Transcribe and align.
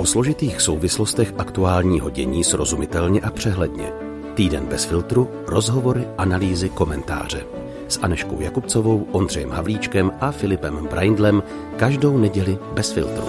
O 0.00 0.06
složitých 0.06 0.60
souvislostech 0.60 1.34
aktuálního 1.38 2.10
dění 2.10 2.44
srozumitelně 2.44 3.20
a 3.20 3.30
přehledně. 3.30 3.92
Týden 4.34 4.66
bez 4.66 4.84
filtru, 4.84 5.30
rozhovory, 5.46 6.08
analýzy, 6.18 6.68
komentáře. 6.68 7.46
S 7.88 7.98
Aneškou 8.02 8.40
Jakubcovou, 8.40 9.08
Ondřejem 9.12 9.50
Havlíčkem 9.50 10.12
a 10.20 10.30
Filipem 10.30 10.86
Braindlem 10.86 11.42
každou 11.76 12.18
neděli 12.18 12.58
bez 12.74 12.92
filtru. 12.92 13.24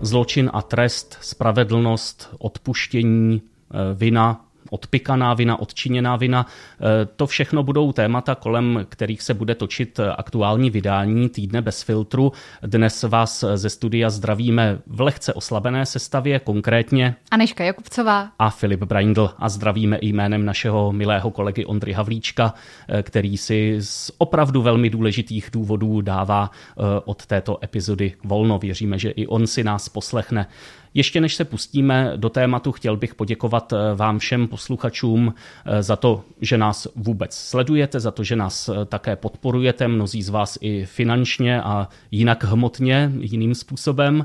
Zločin 0.00 0.50
a 0.52 0.62
trest, 0.62 1.16
spravedlnost, 1.20 2.28
odpuštění, 2.38 3.42
eh, 3.42 3.94
vina, 3.94 4.49
odpikaná 4.70 5.34
vina, 5.34 5.60
odčiněná 5.60 6.16
vina. 6.16 6.46
Eh, 6.46 7.06
to 7.16 7.26
všechno 7.26 7.62
budou 7.62 7.92
témata, 7.92 8.34
kolem 8.34 8.86
kterých 8.88 9.22
se 9.22 9.34
bude 9.34 9.54
točit 9.54 10.00
aktuální 10.16 10.70
vydání 10.70 11.28
týdne 11.28 11.62
bez 11.62 11.82
filtru. 11.82 12.32
Dnes 12.62 13.02
vás 13.02 13.44
ze 13.54 13.70
studia 13.70 14.10
zdravíme 14.10 14.78
v 14.86 15.00
lehce 15.00 15.34
oslabené 15.34 15.86
sestavě, 15.86 16.38
konkrétně 16.38 17.14
Aneška 17.30 17.64
Jakubcová 17.64 18.28
a 18.38 18.50
Filip 18.50 18.82
Braindl 18.82 19.30
a 19.38 19.48
zdravíme 19.48 19.96
i 19.96 20.08
jménem 20.08 20.44
našeho 20.44 20.92
milého 20.92 21.30
kolegy 21.30 21.64
Ondry 21.64 21.92
Havlíčka, 21.92 22.54
eh, 22.88 23.02
který 23.02 23.36
si 23.36 23.76
z 23.80 24.10
opravdu 24.18 24.62
velmi 24.62 24.90
důležitých 24.90 25.48
důvodů 25.52 26.00
dává 26.00 26.50
eh, 26.50 26.82
od 27.04 27.26
této 27.26 27.64
epizody 27.64 28.14
volno. 28.24 28.58
Věříme, 28.58 28.98
že 28.98 29.10
i 29.10 29.26
on 29.26 29.46
si 29.46 29.64
nás 29.64 29.88
poslechne. 29.88 30.46
Ještě 30.94 31.20
než 31.20 31.34
se 31.34 31.44
pustíme 31.44 32.12
do 32.16 32.28
tématu, 32.28 32.72
chtěl 32.72 32.96
bych 32.96 33.14
poděkovat 33.14 33.72
eh, 33.72 33.94
vám 33.94 34.18
všem 34.18 34.48
posluchačům 34.48 35.34
eh, 35.64 35.82
za 35.82 35.96
to, 35.96 36.24
že 36.40 36.58
nás 36.58 36.88
vůbec 36.96 37.34
sledujete, 37.34 38.00
za 38.00 38.10
to, 38.10 38.24
že 38.24 38.36
nás 38.36 38.68
eh, 38.68 38.84
také 38.84 39.16
podporujete, 39.16 39.88
mnozí 39.88 40.22
z 40.22 40.28
vás 40.28 40.58
i 40.60 40.86
finančně 40.86 41.62
a 41.62 41.88
jinak 42.10 42.44
hmotně, 42.44 43.12
jiným 43.20 43.54
způsobem. 43.54 44.24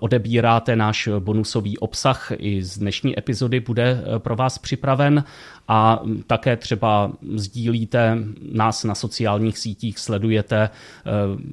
Odebíráte 0.00 0.76
náš 0.76 1.08
bonusový 1.18 1.78
obsah, 1.78 2.32
i 2.36 2.62
z 2.62 2.78
dnešní 2.78 3.18
epizody 3.18 3.60
bude 3.60 4.04
pro 4.18 4.36
vás 4.36 4.58
připraven 4.58 5.24
a 5.68 6.02
také 6.26 6.56
třeba 6.56 7.12
sdílíte 7.34 8.18
nás 8.52 8.84
na 8.84 8.94
sociálních 8.94 9.58
sítích, 9.58 9.98
sledujete, 9.98 10.70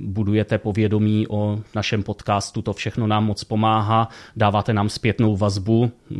budujete 0.02 0.58
povědomí 0.58 1.28
o 1.28 1.60
našem 1.76 2.04
podcastu, 2.04 2.62
to 2.62 2.74
všechno 2.74 3.08
nám 3.08 3.26
moc 3.26 3.44
pomáhá 3.44 4.10
dáváte 4.36 4.74
nám 4.74 4.90
zpětnou 4.90 5.38
vazbu, 5.38 5.92
eh, 6.12 6.16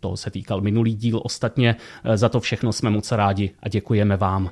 to 0.00 0.16
se 0.16 0.30
týkal 0.30 0.60
minulý 0.60 0.94
díl 0.94 1.20
ostatně. 1.24 1.76
Eh, 2.04 2.16
za 2.16 2.28
to 2.28 2.40
všechno 2.40 2.72
jsme 2.72 2.90
moc 2.90 3.12
rádi 3.12 3.50
a 3.62 3.68
děkujeme 3.68 4.16
vám. 4.16 4.50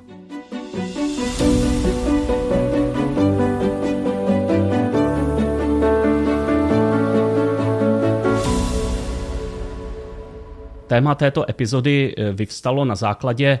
Téma 10.87 11.15
této 11.15 11.49
epizody 11.49 12.15
eh, 12.17 12.31
vyvstalo 12.31 12.85
na 12.85 12.95
základě 12.95 13.59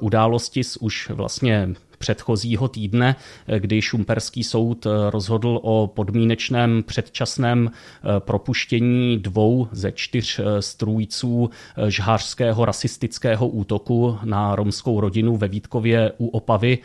události 0.00 0.64
z 0.64 0.76
už 0.76 1.10
vlastně 1.10 1.74
předchozího 1.98 2.68
týdne, 2.68 3.16
kdy 3.58 3.82
Šumperský 3.82 4.44
soud 4.44 4.86
rozhodl 5.10 5.60
o 5.62 5.86
podmínečném 5.86 6.82
předčasném 6.82 7.70
eh, 7.70 8.20
propuštění 8.20 9.18
dvou 9.18 9.68
ze 9.72 9.92
čtyř 9.92 10.38
eh, 10.38 10.62
strůjců 10.62 11.50
eh, 11.50 11.90
žhářského 11.90 12.64
rasistického 12.64 13.48
útoku 13.48 14.18
na 14.24 14.56
romskou 14.56 15.00
rodinu 15.00 15.36
ve 15.36 15.48
Vítkově 15.48 16.12
u 16.18 16.26
Opavy. 16.26 16.78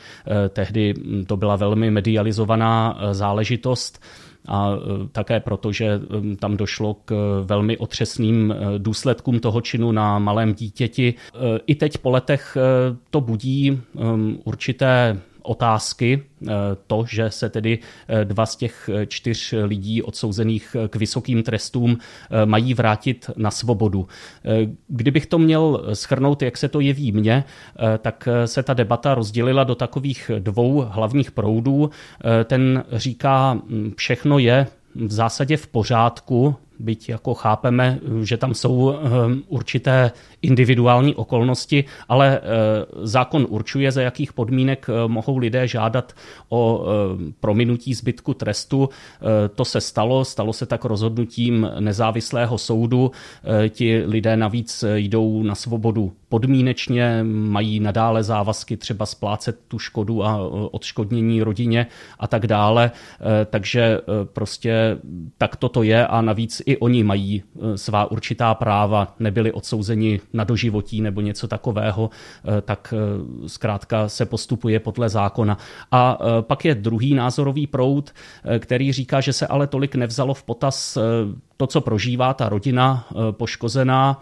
Tehdy 0.50 0.94
hm, 0.98 1.26
to 1.26 1.38
byla 1.38 1.56
velmi 1.56 1.92
medializovaná 1.92 3.00
záležitost 3.12 4.00
a 4.48 4.70
také 5.12 5.40
proto, 5.40 5.72
že 5.72 6.00
tam 6.40 6.58
došlo 6.58 6.94
k 6.94 7.42
velmi 7.46 7.78
otřesným 7.78 8.56
důsledkům 8.78 9.40
toho 9.40 9.62
činu 9.62 9.92
na 9.92 10.20
malém 10.20 10.54
dítěti. 10.54 11.14
I 11.68 11.76
teď 11.76 11.98
po 11.98 12.10
letech 12.10 12.58
to 13.10 13.22
budí 13.22 13.82
určité 14.44 15.22
otázky. 15.42 16.24
Eh, 16.48 16.52
to, 16.88 17.06
že 17.08 17.30
se 17.30 17.50
tedy 17.50 17.80
eh, 18.08 18.26
dva 18.26 18.46
z 18.46 18.56
těch 18.56 18.90
eh, 18.94 19.06
čtyř 19.06 19.54
lidí 19.64 20.02
odsouzených 20.02 20.76
k 20.88 20.96
vysokým 20.96 21.44
trestům 21.44 21.98
mají 22.46 22.74
vrátit 22.74 23.30
na 23.36 23.52
svobodu. 23.52 24.08
Kdybych 24.88 25.26
to 25.26 25.40
měl 25.40 25.84
schrnout, 25.94 26.42
jak 26.42 26.58
se 26.58 26.68
to 26.68 26.80
jeví 26.80 27.12
mně, 27.12 27.44
tak 28.00 28.28
se 28.46 28.64
ta 28.64 28.74
debata 28.74 29.16
rozdělila 29.16 29.64
do 29.64 29.76
takových 29.76 30.32
dvou 30.40 30.86
hlavních 30.90 31.32
proudů. 31.32 31.90
Ten 32.46 32.84
říká, 32.92 33.54
hm, 33.54 33.94
všechno 33.98 34.40
je 34.40 34.68
v 34.96 35.12
zásadě 35.12 35.58
v 35.58 35.68
pořádku, 35.68 36.56
byť 36.82 37.10
jako 37.10 37.34
chápeme, 37.34 38.00
že 38.24 38.38
tam 38.38 38.54
jsou 38.54 38.96
určité 39.48 40.12
individuální 40.42 41.16
okolnosti, 41.16 41.84
ale 42.10 42.38
eh, 42.38 42.42
zákon 43.02 43.46
určuje, 43.50 43.92
za 43.92 44.02
jakých 44.02 44.34
podmínek 44.34 44.90
eh, 44.90 45.08
mohou 45.08 45.38
lidé 45.38 45.68
žádat 45.68 46.14
o 46.50 46.86
eh, 46.86 47.34
prominutí 47.40 47.94
zbytku 47.94 48.34
trestu. 48.34 48.90
To 49.56 49.66
se 49.66 49.82
stalo, 49.82 50.26
stalo 50.26 50.54
se 50.54 50.66
tak 50.66 50.86
rozhodnutím 50.86 51.70
nezávislého 51.80 52.58
soudu. 52.58 53.12
Ti 53.70 54.04
lidé 54.06 54.38
navíc 54.38 54.84
jdou 54.96 55.44
na 55.44 55.56
svobodu 55.56 56.14
podmínečně, 56.30 57.24
mají 57.24 57.80
nadále 57.80 58.24
závazky 58.24 58.78
třeba 58.78 59.06
splácet 59.06 59.60
tu 59.68 59.80
škodu 59.80 60.26
a 60.26 60.38
odškodnění 60.72 61.44
rodině 61.44 61.88
a 62.20 62.28
tak 62.28 62.48
dále. 62.48 62.92
Takže 63.46 64.00
prostě 64.34 64.98
tak 65.38 65.56
toto 65.56 65.84
je 65.84 66.08
a 66.08 66.22
navíc 66.22 66.62
i 66.66 66.71
oni 66.78 67.04
mají 67.04 67.44
svá 67.76 68.12
určitá 68.12 68.54
práva, 68.54 69.16
nebyli 69.20 69.52
odsouzeni 69.52 70.20
na 70.34 70.44
doživotí 70.44 71.02
nebo 71.02 71.22
něco 71.22 71.48
takového, 71.48 72.10
eh, 72.10 72.62
tak 72.62 72.94
eh, 72.94 73.50
zkrátka 73.50 74.10
se 74.10 74.26
postupuje 74.26 74.80
podle 74.80 75.10
zákona. 75.10 75.58
A 75.92 76.18
pak 76.42 76.66
je 76.66 76.76
druhý 76.76 77.14
názorový 77.14 77.68
proud, 77.68 78.12
který 78.60 78.92
říká, 78.92 79.22
že 79.22 79.34
se 79.34 79.48
ale 79.48 79.68
tolik 79.68 79.96
nevzalo 79.96 80.34
v 80.34 80.44
potaz 80.44 80.98
to, 81.58 81.68
co 81.68 81.82
prožívá 81.82 82.34
ta 82.34 82.50
rodina 82.50 83.08
poškozená, 83.32 84.22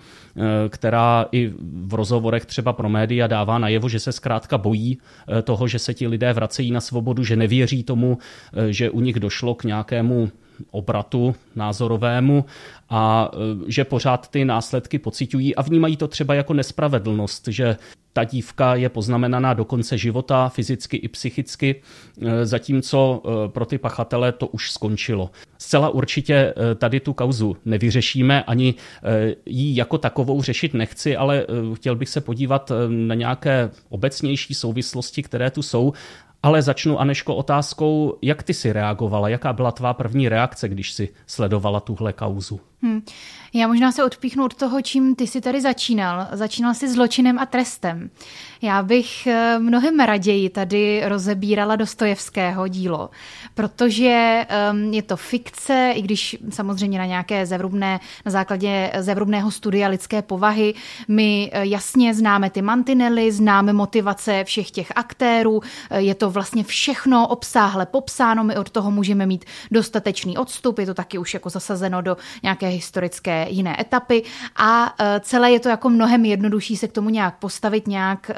která 0.70 1.26
i 1.32 1.54
v 1.86 1.94
rozhovorech 1.94 2.46
třeba 2.46 2.74
pro 2.74 2.90
média 2.90 3.28
dává 3.28 3.58
najevo, 3.58 3.90
že 3.90 4.00
se 4.00 4.12
zkrátka 4.12 4.58
bojí 4.58 4.98
toho, 5.44 5.68
že 5.68 5.80
se 5.80 5.94
ti 5.94 6.08
lidé 6.08 6.34
vracejí 6.34 6.72
na 6.72 6.82
svobodu, 6.82 7.24
že 7.24 7.36
nevěří 7.36 7.84
tomu, 7.84 8.18
že 8.70 8.90
u 8.90 9.00
nich 9.00 9.20
došlo 9.20 9.56
k 9.56 9.64
nějakému 9.64 10.32
obratu 10.72 11.36
názorovému 11.56 12.46
a 12.90 13.32
e, 13.34 13.38
že 13.72 13.84
pořád 13.84 14.28
ty 14.28 14.46
následky 14.46 15.00
pocitují 15.00 15.56
a 15.56 15.62
vnímají 15.62 15.98
to 15.98 16.08
třeba 16.08 16.34
jako 16.34 16.54
nespravedlnost, 16.54 17.48
že 17.48 17.78
ta 18.14 18.24
dívka 18.24 18.76
je 18.76 18.90
poznamenaná 18.90 19.54
do 19.54 19.66
konce 19.66 19.98
života 19.98 20.50
fyzicky 20.50 20.98
i 20.98 21.08
psychicky, 21.08 21.76
e, 22.22 22.46
zatímco 22.46 23.22
e, 23.26 23.50
pro 23.50 23.66
ty 23.66 23.78
pachatele 23.78 24.32
to 24.32 24.48
už 24.48 24.72
skončilo. 24.72 25.30
Zcela 25.58 25.90
určitě 25.90 26.54
tady 26.76 27.00
tu 27.00 27.14
kauzu 27.14 27.58
nevyřešíme, 27.66 28.44
ani 28.44 28.76
ji 29.46 29.76
jako 29.78 29.98
takovou 29.98 30.42
řešit 30.42 30.74
nechci, 30.74 31.18
ale 31.18 31.46
chtěl 31.74 31.96
bych 31.96 32.10
se 32.10 32.22
podívat 32.22 32.72
na 32.88 33.16
nějaké 33.16 33.70
obecnější 33.90 34.54
souvislosti, 34.54 35.24
které 35.24 35.52
tu 35.52 35.62
jsou 35.62 35.94
ale 36.44 36.62
začnu, 36.62 37.00
Aneško, 37.00 37.36
otázkou, 37.36 38.18
jak 38.22 38.44
ty 38.44 38.54
si 38.54 38.74
reagovala, 38.74 39.30
jaká 39.30 39.54
byla 39.54 39.72
tvá 39.72 39.94
první 39.94 40.30
reakce, 40.30 40.70
když 40.70 40.92
si 40.92 41.10
sledovala 41.28 41.80
tuhle 41.80 42.14
kauzu? 42.14 42.60
Hmm. 42.82 43.02
Já 43.54 43.68
možná 43.68 43.92
se 43.92 44.04
odpíchnu 44.04 44.46
od 44.46 44.54
toho, 44.54 44.82
čím 44.82 45.16
ty 45.16 45.28
si 45.28 45.42
tady 45.42 45.62
začínal. 45.62 46.28
Začínal 46.32 46.74
si 46.74 46.90
zločinem 46.90 47.40
a 47.40 47.46
trestem. 47.46 48.10
Já 48.62 48.84
bych 48.84 49.28
eh, 49.28 49.60
mnohem 49.60 50.00
raději 50.00 50.50
tady 50.50 51.02
rozebírala 51.06 51.76
Dostojevského 51.76 52.68
dílo, 52.68 53.10
protože 53.56 54.46
um, 54.72 54.94
je 54.94 55.02
to 55.02 55.18
fikce, 55.18 55.92
i 55.96 56.02
když 56.02 56.38
samozřejmě 56.50 57.00
na 57.00 57.06
nějaké 57.06 57.46
zevrubné, 57.46 58.00
na 58.26 58.32
základě 58.32 58.92
zevrubného 59.00 59.52
studia 59.52 59.88
lidské 59.88 60.22
povahy, 60.22 60.74
my 61.08 61.50
eh, 61.54 61.66
jasně 61.66 62.14
známe 62.14 62.50
ty 62.50 62.62
mantinely, 62.62 63.32
známe 63.32 63.74
motivace 63.74 64.44
všech 64.44 64.72
těch 64.72 64.92
aktérů, 64.96 65.62
eh, 65.90 66.02
je 66.02 66.16
to 66.16 66.30
vlastně 66.30 66.64
všechno 66.64 67.28
obsáhle 67.28 67.86
popsáno, 67.86 68.44
my 68.44 68.58
od 68.58 68.70
toho 68.70 68.92
můžeme 68.92 69.26
mít 69.26 69.46
dostatečný 69.72 70.38
odstup, 70.38 70.80
je 70.80 70.86
to 70.86 70.94
taky 70.94 71.18
už 71.18 71.34
jako 71.34 71.50
zasazeno 71.50 72.02
do 72.02 72.18
nějaké 72.44 72.68
historické 72.68 73.39
jiné 73.50 73.82
etapy 73.82 74.24
a 74.56 74.96
celé 75.20 75.52
je 75.52 75.60
to 75.60 75.70
jako 75.70 75.90
mnohem 75.90 76.26
jednodušší 76.26 76.78
se 76.78 76.88
k 76.88 76.92
tomu 76.92 77.10
nějak 77.10 77.38
postavit, 77.38 77.88
nějak, 77.88 78.32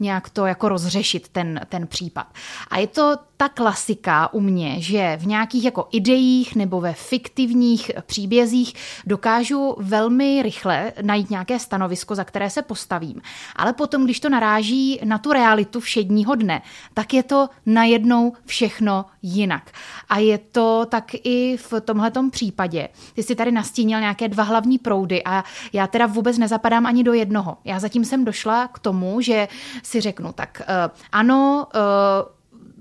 nějak 0.00 0.30
to 0.30 0.46
jako 0.46 0.68
rozřešit, 0.68 1.28
ten, 1.28 1.60
ten 1.68 1.86
případ. 1.86 2.26
A 2.70 2.78
je 2.78 2.86
to 2.86 3.16
ta 3.36 3.48
klasika 3.48 4.32
u 4.32 4.40
mě, 4.40 4.80
že 4.80 5.16
v 5.20 5.26
nějakých 5.26 5.64
jako 5.64 5.88
ideích 5.92 6.56
nebo 6.56 6.80
ve 6.80 6.92
fiktivních 6.92 7.90
příbězích 8.06 8.74
dokážu 9.06 9.76
velmi 9.78 10.42
rychle 10.42 10.92
najít 11.02 11.30
nějaké 11.30 11.58
stanovisko, 11.58 12.14
za 12.14 12.24
které 12.24 12.50
se 12.50 12.62
postavím. 12.62 13.22
Ale 13.56 13.72
potom, 13.72 14.04
když 14.04 14.20
to 14.20 14.28
naráží 14.28 15.00
na 15.04 15.18
tu 15.18 15.32
realitu 15.32 15.80
všedního 15.80 16.34
dne, 16.34 16.62
tak 16.94 17.14
je 17.14 17.22
to 17.22 17.48
najednou 17.66 18.32
všechno 18.44 19.04
jinak. 19.22 19.70
A 20.08 20.18
je 20.18 20.38
to 20.38 20.86
tak 20.88 21.04
i 21.14 21.56
v 21.56 21.80
tomhletom 21.80 22.30
případě. 22.30 22.88
Ty 23.14 23.22
jsi 23.22 23.34
tady 23.34 23.52
nastínil 23.52 24.00
nějaké 24.00 24.15
dva 24.28 24.42
hlavní 24.42 24.78
proudy 24.78 25.24
a 25.24 25.44
já 25.72 25.86
teda 25.86 26.06
vůbec 26.06 26.38
nezapadám 26.38 26.86
ani 26.86 27.04
do 27.04 27.12
jednoho. 27.12 27.56
Já 27.64 27.80
zatím 27.80 28.04
jsem 28.04 28.24
došla 28.24 28.68
k 28.68 28.78
tomu, 28.78 29.20
že 29.20 29.48
si 29.82 30.00
řeknu, 30.00 30.32
tak 30.32 30.62
uh, 30.68 30.92
ano, 31.12 31.66
uh, 31.74 32.35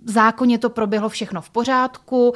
zákonně 0.06 0.58
to 0.58 0.70
proběhlo 0.70 1.10
všechno 1.10 1.42
v 1.42 1.50
pořádku, 1.50 2.34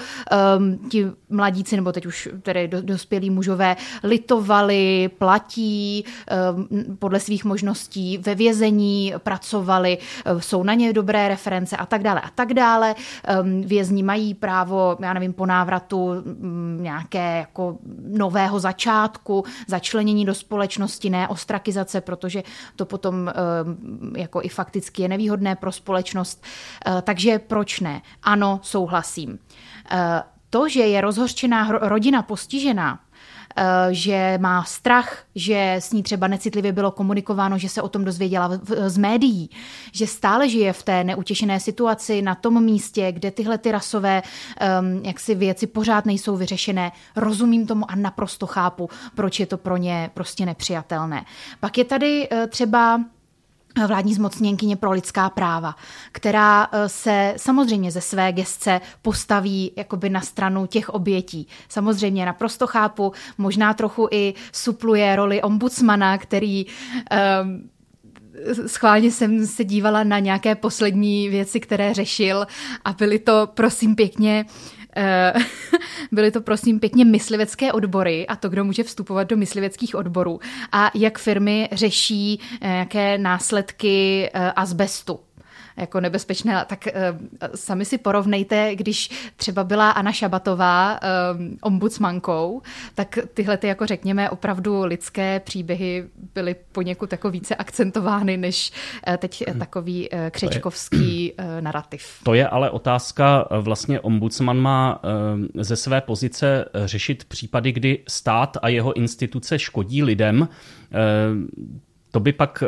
um, 0.57 0.89
ti 0.89 1.05
mladíci, 1.29 1.75
nebo 1.75 1.91
teď 1.91 2.05
už 2.05 2.29
tedy 2.41 2.67
dospělí 2.67 3.29
mužové, 3.29 3.75
litovali, 4.03 5.09
platí 5.17 6.05
um, 6.53 6.97
podle 6.99 7.19
svých 7.19 7.45
možností, 7.45 8.17
ve 8.17 8.35
vězení 8.35 9.13
pracovali, 9.17 9.97
um, 9.97 10.41
jsou 10.41 10.63
na 10.63 10.73
ně 10.73 10.93
dobré 10.93 11.27
reference 11.27 11.77
a 11.77 11.85
tak 11.85 12.03
dále 12.03 12.21
a 12.21 12.29
tak 12.35 12.53
dále. 12.53 12.95
Um, 13.41 13.61
vězni 13.61 14.03
mají 14.03 14.33
právo, 14.33 14.97
já 14.99 15.13
nevím, 15.13 15.33
po 15.33 15.45
návratu 15.45 16.05
um, 16.05 16.77
nějaké 16.81 17.37
jako 17.37 17.77
nového 18.07 18.59
začátku, 18.59 19.43
začlenění 19.67 20.25
do 20.25 20.33
společnosti, 20.33 21.09
ne 21.09 21.27
ostrakizace, 21.27 22.01
protože 22.01 22.43
to 22.75 22.85
potom 22.85 23.15
um, 23.15 24.15
jako 24.15 24.41
i 24.41 24.49
fakticky 24.49 25.01
je 25.01 25.07
nevýhodné 25.07 25.55
pro 25.55 25.71
společnost. 25.71 26.43
Uh, 26.87 27.01
takže 27.01 27.39
pro 27.39 27.58
proč 27.59 27.79
ne? 27.79 28.01
Ano, 28.23 28.59
souhlasím. 28.63 29.39
Eh, 29.91 30.23
to, 30.49 30.69
že 30.69 30.79
je 30.79 31.01
rozhořčená 31.01 31.71
rodina 31.71 32.21
postižená, 32.21 32.99
eh, 32.99 33.63
že 33.91 34.37
má 34.41 34.63
strach, 34.63 35.23
že 35.35 35.75
s 35.79 35.91
ní 35.91 36.03
třeba 36.03 36.27
necitlivě 36.27 36.71
bylo 36.71 36.91
komunikováno, 36.91 37.57
že 37.57 37.69
se 37.69 37.81
o 37.81 37.89
tom 37.89 38.05
dozvěděla 38.05 38.51
z 38.87 38.97
médií, 38.97 39.49
že 39.91 40.07
stále 40.07 40.49
žije 40.49 40.73
v 40.73 40.83
té 40.83 41.03
neutěšené 41.03 41.59
situaci 41.59 42.21
na 42.21 42.35
tom 42.35 42.63
místě, 42.63 43.11
kde 43.11 43.31
tyhle 43.31 43.57
ty 43.57 43.71
rasové 43.71 44.21
um, 44.23 45.05
jaksi 45.05 45.35
věci 45.35 45.67
pořád 45.67 46.05
nejsou 46.05 46.37
vyřešené. 46.37 46.91
Rozumím 47.15 47.67
tomu 47.67 47.91
a 47.91 47.95
naprosto 47.95 48.47
chápu, 48.47 48.89
proč 49.15 49.39
je 49.39 49.45
to 49.45 49.57
pro 49.57 49.77
ně 49.77 50.09
prostě 50.13 50.45
nepřijatelné. 50.45 51.25
Pak 51.59 51.77
je 51.77 51.85
tady 51.85 52.29
uh, 52.29 52.47
třeba 52.47 52.99
vládní 53.87 54.13
zmocněnkyně 54.13 54.75
pro 54.75 54.91
lidská 54.91 55.29
práva, 55.29 55.75
která 56.11 56.67
eh, 56.71 56.89
se 56.89 57.33
samozřejmě 57.37 57.91
ze 57.91 58.01
své 58.01 58.31
gestce 58.31 58.81
postaví 59.01 59.71
jakoby 59.75 60.09
na 60.09 60.21
stranu 60.21 60.65
těch 60.65 60.89
obětí. 60.89 61.47
Samozřejmě 61.69 62.25
naprosto 62.25 62.67
chápu, 62.67 63.11
možná 63.37 63.73
trochu 63.73 64.07
i 64.11 64.33
supluje 64.51 65.15
roli 65.15 65.41
ombudsmana, 65.41 66.17
který 66.17 66.65
um, 66.65 67.69
schválně 68.67 69.11
jsem 69.11 69.47
se 69.47 69.63
dívala 69.63 70.03
na 70.03 70.19
nějaké 70.19 70.55
poslední 70.55 71.29
věci, 71.29 71.59
které 71.59 71.93
řešil 71.93 72.47
a 72.85 72.93
byly 72.93 73.19
to, 73.19 73.47
prosím 73.53 73.95
pěkně, 73.95 74.45
uh, 74.47 74.78
byly 76.11 76.31
to 76.31 76.41
prosím 76.41 76.79
pěkně 76.79 77.05
myslivecké 77.05 77.73
odbory 77.73 78.27
a 78.27 78.35
to, 78.35 78.49
kdo 78.49 78.65
může 78.65 78.83
vstupovat 78.83 79.23
do 79.23 79.37
mysliveckých 79.37 79.95
odborů. 79.95 80.39
A 80.71 80.91
jak 80.95 81.19
firmy 81.19 81.69
řeší 81.71 82.39
eh, 82.61 82.77
jaké 82.77 83.17
následky 83.17 84.29
eh, 84.33 84.51
azbestu 84.51 85.19
jako 85.77 85.99
nebezpečné, 85.99 86.65
tak 86.67 86.87
uh, 86.87 87.19
sami 87.55 87.85
si 87.85 87.97
porovnejte, 87.97 88.75
když 88.75 89.31
třeba 89.35 89.63
byla 89.63 89.91
Anna 89.91 90.11
Šabatová 90.11 90.99
um, 91.33 91.57
ombudsmankou, 91.61 92.61
tak 92.95 93.19
tyhle 93.33 93.57
ty, 93.57 93.67
jako 93.67 93.85
řekněme, 93.85 94.29
opravdu 94.29 94.83
lidské 94.85 95.39
příběhy 95.39 96.05
byly 96.33 96.55
poněkud 96.71 97.11
jako 97.11 97.29
více 97.29 97.55
akcentovány, 97.55 98.37
než 98.37 98.71
uh, 99.07 99.15
teď 99.17 99.43
uh, 99.47 99.59
takový 99.59 100.09
uh, 100.09 100.19
křečkovský 100.31 101.33
uh, 101.33 101.45
narrativ. 101.61 102.05
To 102.23 102.33
je 102.33 102.47
ale 102.47 102.69
otázka, 102.69 103.47
vlastně 103.61 103.99
ombudsman 103.99 104.57
má 104.57 105.03
uh, 105.03 105.63
ze 105.63 105.75
své 105.75 106.01
pozice 106.01 106.65
řešit 106.85 107.25
případy, 107.25 107.71
kdy 107.71 108.03
stát 108.07 108.57
a 108.61 108.67
jeho 108.69 108.93
instituce 108.93 109.59
škodí 109.59 110.03
lidem. 110.03 110.47
To 112.11 112.19
by 112.19 112.33
pak 112.33 112.63
eh, 112.63 112.67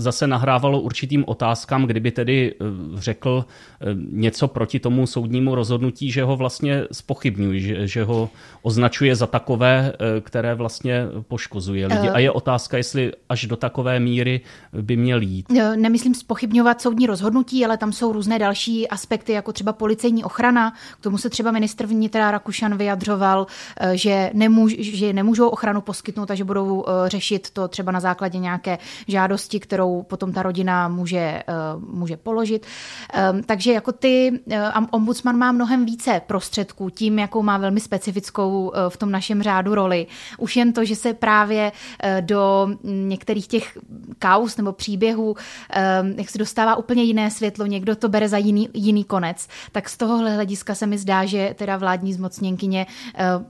zase 0.00 0.26
nahrávalo 0.26 0.80
určitým 0.80 1.24
otázkám, 1.26 1.84
kdyby 1.84 2.10
tedy 2.10 2.54
eh, 2.54 2.64
řekl 2.94 3.44
eh, 3.44 3.84
něco 4.10 4.48
proti 4.48 4.80
tomu 4.80 5.06
soudnímu 5.06 5.54
rozhodnutí, 5.54 6.10
že 6.10 6.24
ho 6.24 6.36
vlastně 6.36 6.84
spochybňují, 6.92 7.60
že, 7.60 7.86
že 7.86 8.04
ho 8.04 8.30
označuje 8.62 9.16
za 9.16 9.26
takové, 9.26 9.92
které 10.20 10.54
vlastně 10.54 11.06
poškozuje 11.28 11.86
lidi. 11.86 12.08
A 12.08 12.18
je 12.18 12.30
otázka, 12.30 12.76
jestli 12.76 13.12
až 13.28 13.46
do 13.46 13.56
takové 13.56 14.00
míry 14.00 14.40
by 14.72 14.96
měl 14.96 15.22
jít. 15.22 15.46
Nemyslím 15.76 16.14
spochybňovat 16.14 16.80
soudní 16.80 17.06
rozhodnutí, 17.06 17.64
ale 17.64 17.76
tam 17.76 17.92
jsou 17.92 18.12
různé 18.12 18.38
další 18.38 18.88
aspekty, 18.88 19.32
jako 19.32 19.52
třeba 19.52 19.72
policejní 19.72 20.24
ochrana. 20.24 20.74
K 21.00 21.02
tomu 21.02 21.18
se 21.18 21.30
třeba 21.30 21.50
ministr 21.50 21.86
vnitra 21.86 22.30
Rakušan 22.30 22.76
vyjadřoval, 22.76 23.46
že, 23.92 24.30
nemůž, 24.34 24.76
že 24.78 25.12
nemůžou 25.12 25.48
ochranu 25.48 25.80
poskytnout 25.80 26.30
a 26.30 26.34
že 26.34 26.44
budou 26.44 26.84
řešit 27.06 27.50
to 27.50 27.68
třeba 27.68 27.92
na 27.92 28.00
základě 28.00 28.38
nějaké 28.38 28.77
žádosti, 29.08 29.60
kterou 29.60 30.02
potom 30.02 30.32
ta 30.32 30.42
rodina 30.42 30.88
může, 30.88 31.18
eh, 31.18 31.44
může 31.78 32.16
položit. 32.16 32.66
Ehm, 33.12 33.42
takže 33.42 33.72
jako 33.72 33.92
ty, 33.92 34.40
eh, 34.50 34.70
ombudsman 34.90 35.36
má 35.36 35.52
mnohem 35.52 35.84
více 35.84 36.20
prostředků 36.26 36.90
tím, 36.90 37.18
jakou 37.18 37.42
má 37.42 37.58
velmi 37.58 37.80
specifickou 37.80 38.72
eh, 38.74 38.90
v 38.90 38.96
tom 38.96 39.10
našem 39.10 39.42
řádu 39.42 39.74
roli. 39.74 40.06
Už 40.38 40.56
jen 40.56 40.72
to, 40.72 40.84
že 40.84 40.96
se 40.96 41.14
právě 41.14 41.72
do 42.20 42.68
některých 42.84 43.46
těch 43.46 43.78
kaus 44.18 44.56
nebo 44.56 44.72
příběhů, 44.72 45.36
ehm, 45.70 46.14
jak 46.18 46.28
se 46.30 46.38
dostává 46.38 46.76
úplně 46.76 47.02
jiné 47.02 47.30
světlo, 47.30 47.66
někdo 47.66 47.96
to 47.96 48.08
bere 48.08 48.28
za 48.28 48.36
jiný, 48.36 48.68
jiný 48.74 49.04
konec, 49.04 49.48
tak 49.72 49.88
z 49.88 49.96
tohohle 49.96 50.34
hlediska 50.34 50.74
se 50.74 50.86
mi 50.86 50.98
zdá, 50.98 51.24
že 51.24 51.54
teda 51.58 51.76
vládní 51.76 52.12
zmocněnkyně 52.12 52.86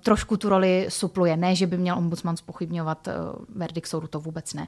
trošku 0.01 0.37
tu 0.37 0.49
roli 0.49 0.87
supluje. 0.89 1.37
Ne, 1.37 1.55
že 1.55 1.67
by 1.67 1.79
měl 1.79 1.99
ombudsman 1.99 2.37
spochybňovat 2.37 3.09
verdikt 3.55 3.87
soudu, 3.89 4.07
to 4.07 4.21
vůbec 4.21 4.55
ne. 4.55 4.67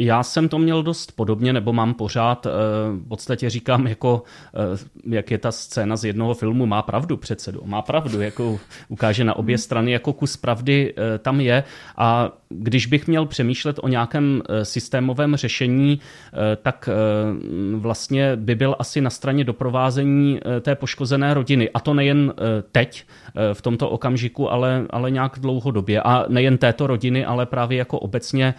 Já 0.00 0.22
jsem 0.22 0.48
to 0.48 0.58
měl 0.58 0.82
dost 0.82 1.12
podobně, 1.12 1.52
nebo 1.52 1.72
mám 1.72 1.94
pořád, 1.94 2.46
eh, 2.46 2.50
v 2.92 3.08
podstatě 3.08 3.50
říkám, 3.50 3.86
jako, 3.86 4.22
eh, 4.54 5.16
jak 5.16 5.30
je 5.30 5.38
ta 5.38 5.52
scéna 5.52 5.96
z 5.96 6.04
jednoho 6.04 6.34
filmu, 6.34 6.66
má 6.66 6.82
pravdu 6.82 7.16
předsedu, 7.16 7.62
má 7.64 7.82
pravdu, 7.82 8.20
jako 8.20 8.60
ukáže 8.88 9.24
na 9.24 9.36
obě 9.36 9.58
strany, 9.58 9.92
jako 9.92 10.12
kus 10.12 10.36
pravdy 10.36 10.94
eh, 10.96 11.18
tam 11.18 11.40
je 11.40 11.64
a 11.96 12.30
když 12.48 12.86
bych 12.86 13.08
měl 13.08 13.26
přemýšlet 13.26 13.76
o 13.82 13.88
nějakém 13.88 14.42
systémovém 14.62 15.36
řešení, 15.36 16.00
tak 16.62 16.88
vlastně 17.74 18.36
by 18.36 18.54
byl 18.54 18.76
asi 18.78 19.00
na 19.00 19.10
straně 19.10 19.44
doprovázení 19.44 20.40
té 20.60 20.74
poškozené 20.74 21.34
rodiny. 21.34 21.70
A 21.70 21.80
to 21.80 21.94
nejen 21.94 22.32
teď, 22.72 23.04
v 23.52 23.62
tomto 23.62 23.90
okamžiku, 23.90 24.50
ale, 24.50 24.86
ale 24.90 25.10
nějak 25.10 25.38
dlouhodobě. 25.38 26.02
A 26.02 26.24
nejen 26.28 26.58
této 26.58 26.86
rodiny, 26.86 27.24
ale 27.24 27.46
právě 27.46 27.78
jako 27.78 27.98
obecně 27.98 28.54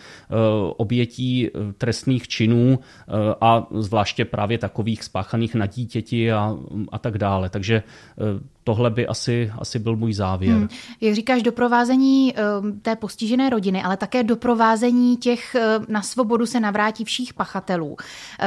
obětí 0.77 1.28
Eh, 1.29 1.73
trestných 1.77 2.27
činů 2.27 2.79
eh, 2.79 3.11
a 3.41 3.67
zvláště 3.71 4.25
právě 4.25 4.57
takových 4.57 5.03
spáchaných 5.03 5.55
na 5.55 5.65
dítěti 5.65 6.31
a, 6.31 6.57
a 6.91 6.99
tak 6.99 7.17
dále. 7.17 7.49
Takže 7.49 7.75
eh, 7.75 8.23
tohle 8.63 8.89
by 8.89 9.07
asi, 9.07 9.51
asi 9.59 9.79
byl 9.79 9.95
můj 9.95 10.13
závěr. 10.13 10.55
Hmm. 10.55 10.67
Jak 11.01 11.15
říkáš, 11.15 11.43
doprovázení 11.43 12.33
té 12.81 12.95
postižené 12.95 13.49
rodiny, 13.49 13.83
ale 13.83 13.97
také 13.97 14.23
doprovázení 14.23 15.17
těch 15.17 15.55
na 15.87 16.01
svobodu 16.01 16.45
se 16.45 16.59
navrátivších 16.59 17.33
pachatelů, 17.33 17.97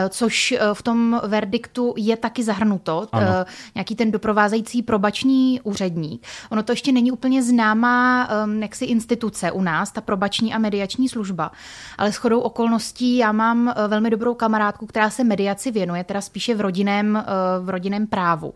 což 0.08 0.54
v 0.72 0.82
tom 0.82 1.20
verdiktu 1.26 1.94
je 1.96 2.16
taky 2.16 2.42
zahrnuto, 2.42 3.08
ano. 3.12 3.26
nějaký 3.74 3.94
ten 3.94 4.10
doprovázející 4.10 4.82
probační 4.82 5.60
úředník. 5.60 6.26
Ono 6.50 6.62
to 6.62 6.72
ještě 6.72 6.92
není 6.92 7.12
úplně 7.12 7.42
známá 7.42 8.28
jaksi 8.60 8.84
instituce 8.84 9.52
u 9.52 9.62
nás, 9.62 9.92
ta 9.92 10.00
probační 10.00 10.54
a 10.54 10.58
mediační 10.58 11.08
služba, 11.08 11.50
ale 11.98 12.12
shodou 12.12 12.40
okolností 12.40 12.71
okolností 12.72 13.16
já 13.16 13.32
mám 13.32 13.68
eh, 13.68 13.88
velmi 13.88 14.10
dobrou 14.10 14.34
kamarádku, 14.34 14.86
která 14.86 15.10
se 15.10 15.24
mediaci 15.24 15.70
věnuje, 15.70 16.04
teda 16.04 16.20
spíše 16.20 16.54
v 16.54 16.60
rodinném, 16.60 17.16
eh, 17.16 17.24
v 17.60 17.68
rodinném 17.68 18.06
právu. 18.06 18.54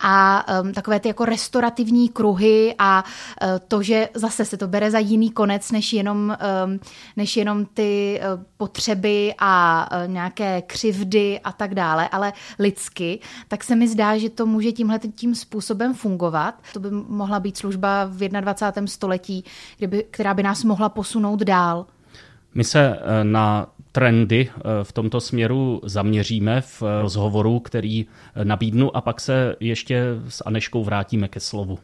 A 0.00 0.44
um, 0.62 0.72
takové 0.72 1.00
ty 1.00 1.08
jako 1.08 1.24
restaurativní 1.24 2.08
kruhy 2.08 2.74
a 2.78 3.04
uh, 3.42 3.48
to, 3.68 3.82
že 3.82 4.08
zase 4.14 4.44
se 4.44 4.56
to 4.56 4.68
bere 4.68 4.90
za 4.90 4.98
jiný 4.98 5.30
konec, 5.30 5.72
než 5.72 5.92
jenom, 5.92 6.36
um, 6.66 6.80
než 7.16 7.36
jenom 7.36 7.66
ty 7.66 8.20
potřeby 8.56 9.34
a 9.38 9.88
nějaké 10.06 10.62
křivdy 10.62 11.40
a 11.44 11.52
tak 11.52 11.74
dále, 11.74 12.08
ale 12.08 12.32
lidsky, 12.58 13.20
tak 13.48 13.64
se 13.64 13.76
mi 13.76 13.88
zdá, 13.88 14.18
že 14.18 14.30
to 14.30 14.46
může 14.46 14.72
tímhle 14.72 14.98
tím 14.98 15.34
způsobem 15.34 15.94
fungovat. 15.94 16.54
To 16.72 16.80
by 16.80 16.90
mohla 16.90 17.40
být 17.40 17.56
služba 17.56 18.04
v 18.04 18.28
21. 18.28 18.86
století, 18.86 19.44
kdyby, 19.78 20.04
která 20.10 20.34
by 20.34 20.42
nás 20.42 20.64
mohla 20.64 20.88
posunout 20.88 21.42
dál. 21.42 21.86
My 22.56 22.64
se 22.64 22.98
eh, 22.98 23.24
na 23.24 23.72
trendy 23.92 24.48
eh, 24.50 24.62
v 24.82 24.92
tomto 24.92 25.20
směru 25.20 25.80
zaměříme 25.84 26.60
v 26.60 26.82
rozhovoru, 27.02 27.60
který 27.60 28.06
eh, 28.06 28.44
nabídnu 28.44 28.96
a 28.96 29.00
pak 29.00 29.20
se 29.20 29.56
ještě 29.60 30.04
s 30.28 30.42
Aneškou 30.46 30.84
vrátíme 30.84 31.28
ke 31.28 31.40
slovu. 31.40 31.78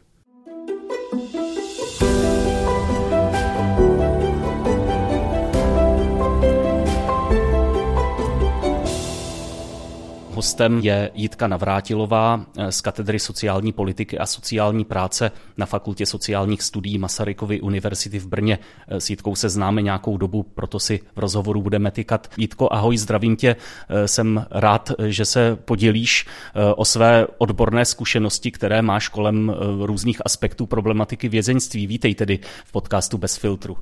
Hostem 10.43 10.79
je 10.79 11.11
Jitka 11.13 11.47
Navrátilová 11.47 12.45
eh, 12.57 12.71
z 12.71 12.81
katedry 12.81 13.19
sociální 13.19 13.71
politiky 13.71 14.17
a 14.17 14.25
sociální 14.25 14.85
práce 14.85 15.31
na 15.57 15.65
Fakultě 15.65 16.05
sociálních 16.05 16.61
studií 16.61 16.97
Masarykovy 16.97 17.61
univerzity 17.61 18.19
v 18.19 18.27
Brně. 18.27 18.59
Eh, 18.87 19.01
s 19.01 19.09
Jitkou 19.09 19.35
se 19.35 19.49
známe 19.49 19.81
nějakou 19.81 20.17
dobu, 20.17 20.43
proto 20.43 20.79
si 20.79 20.99
v 21.15 21.19
rozhovoru 21.19 21.61
budeme 21.61 21.91
tykat. 21.91 22.31
Jitko, 22.37 22.67
ahoj, 22.71 22.97
zdravím 22.97 23.35
tě. 23.35 23.55
Eh, 23.89 24.07
jsem 24.07 24.45
rád, 24.51 24.91
že 25.07 25.25
se 25.25 25.55
podělíš 25.55 26.25
o 26.75 26.85
své 26.85 27.27
odborné 27.37 27.85
zkušenosti, 27.85 28.51
které 28.51 28.81
máš 28.81 29.07
kolem 29.07 29.55
různých 29.81 30.21
aspektů 30.25 30.65
problematiky 30.65 31.29
vězeňství. 31.29 31.87
Vítej 31.87 32.15
tedy 32.15 32.39
v 32.65 32.71
podcastu 32.71 33.17
Bez 33.17 33.37
filtru. 33.37 33.77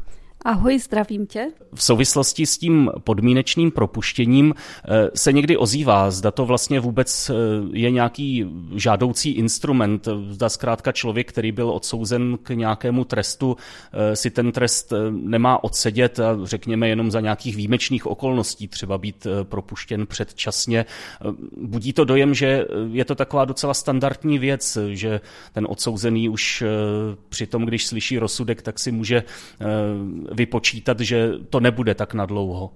Ahoj, 0.45 0.79
zdravím 0.79 1.27
tě. 1.27 1.51
V 1.75 1.83
souvislosti 1.83 2.45
s 2.45 2.57
tím 2.57 2.91
podmínečným 3.03 3.71
propuštěním 3.71 4.53
eh, 4.55 5.09
se 5.15 5.33
někdy 5.33 5.57
ozývá, 5.57 6.11
zda 6.11 6.31
to 6.31 6.45
vlastně 6.45 6.79
vůbec 6.79 7.29
eh, 7.29 7.33
je 7.73 7.91
nějaký 7.91 8.45
žádoucí 8.75 9.31
instrument, 9.31 10.07
zda 10.29 10.49
zkrátka 10.49 10.91
člověk, 10.91 11.29
který 11.29 11.51
byl 11.51 11.69
odsouzen 11.69 12.37
k 12.43 12.49
nějakému 12.49 13.03
trestu, 13.03 13.57
eh, 13.93 14.15
si 14.15 14.29
ten 14.29 14.51
trest 14.51 14.93
nemá 15.09 15.63
odsedět 15.63 16.19
a 16.19 16.37
řekněme 16.43 16.87
jenom 16.87 17.11
za 17.11 17.19
nějakých 17.19 17.55
výjimečných 17.55 18.07
okolností, 18.07 18.67
třeba 18.67 18.97
být 18.97 19.27
propuštěn 19.43 20.07
předčasně. 20.07 20.85
Budí 21.57 21.93
to 21.93 22.05
dojem, 22.05 22.33
že 22.33 22.65
je 22.91 23.05
to 23.05 23.15
taková 23.15 23.45
docela 23.45 23.73
standardní 23.73 24.39
věc, 24.39 24.77
že 24.89 25.21
ten 25.53 25.67
odsouzený 25.69 26.29
už 26.29 26.63
při 27.29 27.47
tom, 27.47 27.65
když 27.65 27.87
slyší 27.87 28.19
rozsudek, 28.19 28.61
tak 28.61 28.79
si 28.79 28.91
může 28.91 29.23
vypočítat, 30.33 30.99
že 30.99 31.31
to 31.49 31.59
nebude 31.59 31.95
tak 31.95 32.13
nadlouho? 32.13 32.71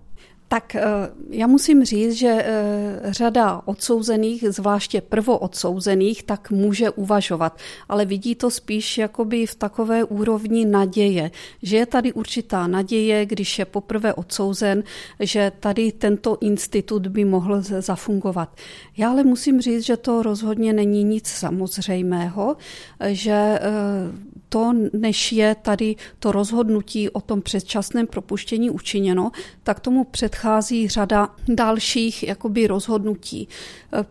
Tak 0.48 0.76
eh, 0.76 0.84
já 1.30 1.48
musím 1.48 1.86
říct, 1.86 2.14
že 2.14 2.28
eh, 2.28 3.00
řada 3.06 3.62
odsouzených, 3.66 4.44
zvláště 4.50 5.02
prvoodsouzených, 5.02 6.24
tak 6.24 6.52
může 6.52 6.90
uvažovat, 6.90 7.60
ale 7.90 8.06
vidí 8.06 8.36
to 8.36 8.52
spíš 8.52 8.98
jakoby 8.98 9.46
v 9.46 9.56
takové 9.56 10.04
úrovni 10.04 10.66
naděje, 10.66 11.32
že 11.62 11.78
je 11.78 11.86
tady 11.86 12.14
určitá 12.14 12.68
naděje, 12.68 13.26
když 13.26 13.60
je 13.60 13.66
poprvé 13.66 14.14
odsouzen, 14.14 14.84
že 15.20 15.52
tady 15.60 15.92
tento 15.92 16.38
institut 16.42 17.08
by 17.08 17.26
mohl 17.26 17.62
zafungovat. 17.62 18.58
Já 18.98 19.10
ale 19.10 19.24
musím 19.24 19.62
říct, 19.62 19.86
že 19.86 19.98
to 19.98 20.24
rozhodně 20.24 20.74
není 20.74 21.04
nic 21.04 21.28
samozřejmého, 21.28 22.58
že 23.08 23.32
eh, 23.32 23.62
to, 24.56 24.74
než 24.94 25.32
je 25.32 25.56
tady 25.56 25.96
to 26.20 26.32
rozhodnutí 26.32 27.10
o 27.10 27.22
tom 27.22 27.42
předčasném 27.42 28.08
propuštění 28.08 28.70
učiněno, 28.70 29.32
tak 29.64 29.80
tomu 29.80 30.04
předchází 30.04 30.88
řada 30.88 31.36
dalších 31.48 32.24
jakoby 32.24 32.68
rozhodnutí. 32.68 33.48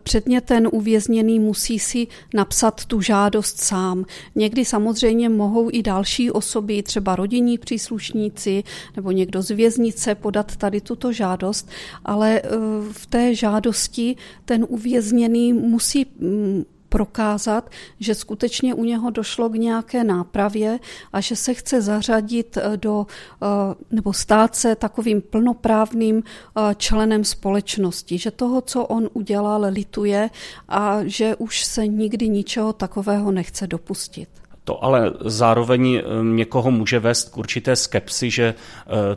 Předně 0.03 0.41
ten 0.41 0.69
uvězněný 0.71 1.39
musí 1.39 1.79
si 1.79 2.07
napsat 2.33 2.85
tu 2.85 3.01
žádost 3.01 3.59
sám. 3.59 4.05
Někdy 4.35 4.65
samozřejmě 4.65 5.29
mohou 5.29 5.69
i 5.71 5.83
další 5.83 6.31
osoby, 6.31 6.83
třeba 6.83 7.15
rodinní 7.15 7.57
příslušníci 7.57 8.63
nebo 8.95 9.11
někdo 9.11 9.41
z 9.41 9.49
věznice 9.51 10.15
podat 10.15 10.55
tady 10.55 10.81
tuto 10.81 11.11
žádost, 11.11 11.69
ale 12.05 12.41
eh, 12.43 12.49
v 12.91 13.05
té 13.05 13.35
žádosti 13.35 14.15
ten 14.45 14.65
uvězněný 14.69 15.53
musí 15.53 16.05
mm, 16.19 16.63
prokázat, 16.89 17.69
že 17.99 18.15
skutečně 18.15 18.73
u 18.73 18.83
něho 18.83 19.09
došlo 19.09 19.49
k 19.49 19.53
nějaké 19.53 20.03
nápravě 20.03 20.79
a 21.13 21.21
že 21.21 21.35
se 21.35 21.53
chce 21.53 21.81
zařadit 21.81 22.57
eh, 22.57 22.77
do, 22.77 23.07
eh, 23.43 23.45
nebo 23.91 24.13
stát 24.13 24.55
se 24.55 24.75
takovým 24.75 25.21
plnoprávným 25.21 26.23
eh, 26.23 26.75
členem 26.75 27.23
společnosti, 27.23 28.17
že 28.17 28.31
toho, 28.31 28.61
co 28.61 28.85
on 28.85 29.09
udělal, 29.13 29.65
lituje 29.69 30.29
a 30.69 30.99
že 31.03 31.35
už 31.35 31.65
se 31.65 31.87
nikdy 31.87 32.29
ničeho 32.29 32.73
takového 32.73 33.31
nechce 33.31 33.67
dopustit. 33.67 34.29
To 34.65 34.83
ale 34.83 35.13
zároveň 35.21 36.01
někoho 36.21 36.71
může 36.71 36.99
vést 36.99 37.29
k 37.29 37.37
určité 37.37 37.75
skepsi, 37.75 38.29
že 38.29 38.53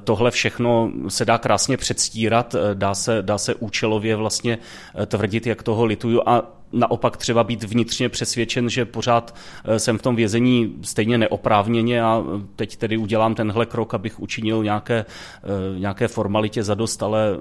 tohle 0.04 0.30
všechno 0.30 0.90
se 1.08 1.24
dá 1.24 1.38
krásně 1.38 1.76
předstírat, 1.76 2.54
dá 2.74 2.94
se, 2.94 3.22
dá 3.22 3.38
se 3.38 3.54
účelově 3.54 4.16
vlastně 4.16 4.58
tvrdit, 5.06 5.46
jak 5.46 5.62
toho 5.62 5.84
lituju 5.84 6.22
a 6.26 6.58
naopak 6.72 7.16
třeba 7.16 7.44
být 7.44 7.64
vnitřně 7.64 8.08
přesvědčen, 8.08 8.68
že 8.68 8.84
pořád 8.84 9.34
eh, 9.64 9.78
jsem 9.78 9.98
v 9.98 10.02
tom 10.02 10.16
vězení 10.16 10.74
stejně 10.82 11.18
neoprávněně 11.18 12.02
a 12.02 12.24
teď 12.56 12.76
tedy 12.76 12.96
udělám 12.96 13.34
tenhle 13.34 13.66
krok, 13.66 13.94
abych 13.94 14.20
učinil 14.20 14.64
nějaké, 14.64 15.04
eh, 15.04 15.78
nějaké 15.78 16.08
formalitě 16.08 16.62
zadost, 16.62 17.02
ale 17.02 17.38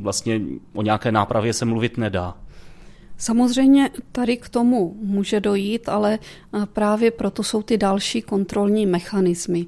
vlastně 0.00 0.40
o 0.74 0.82
nějaké 0.82 1.12
nápravě 1.12 1.52
se 1.52 1.64
mluvit 1.64 1.98
nedá. 1.98 2.36
Samozřejmě 3.20 3.90
tady 4.12 4.36
k 4.36 4.48
tomu 4.48 4.96
může 5.02 5.40
dojít, 5.40 5.88
ale 5.88 6.18
eh, 6.18 6.66
právě 6.66 7.10
proto 7.10 7.42
jsou 7.42 7.62
ty 7.62 7.78
další 7.78 8.22
kontrolní 8.22 8.86
mechanismy. 8.86 9.66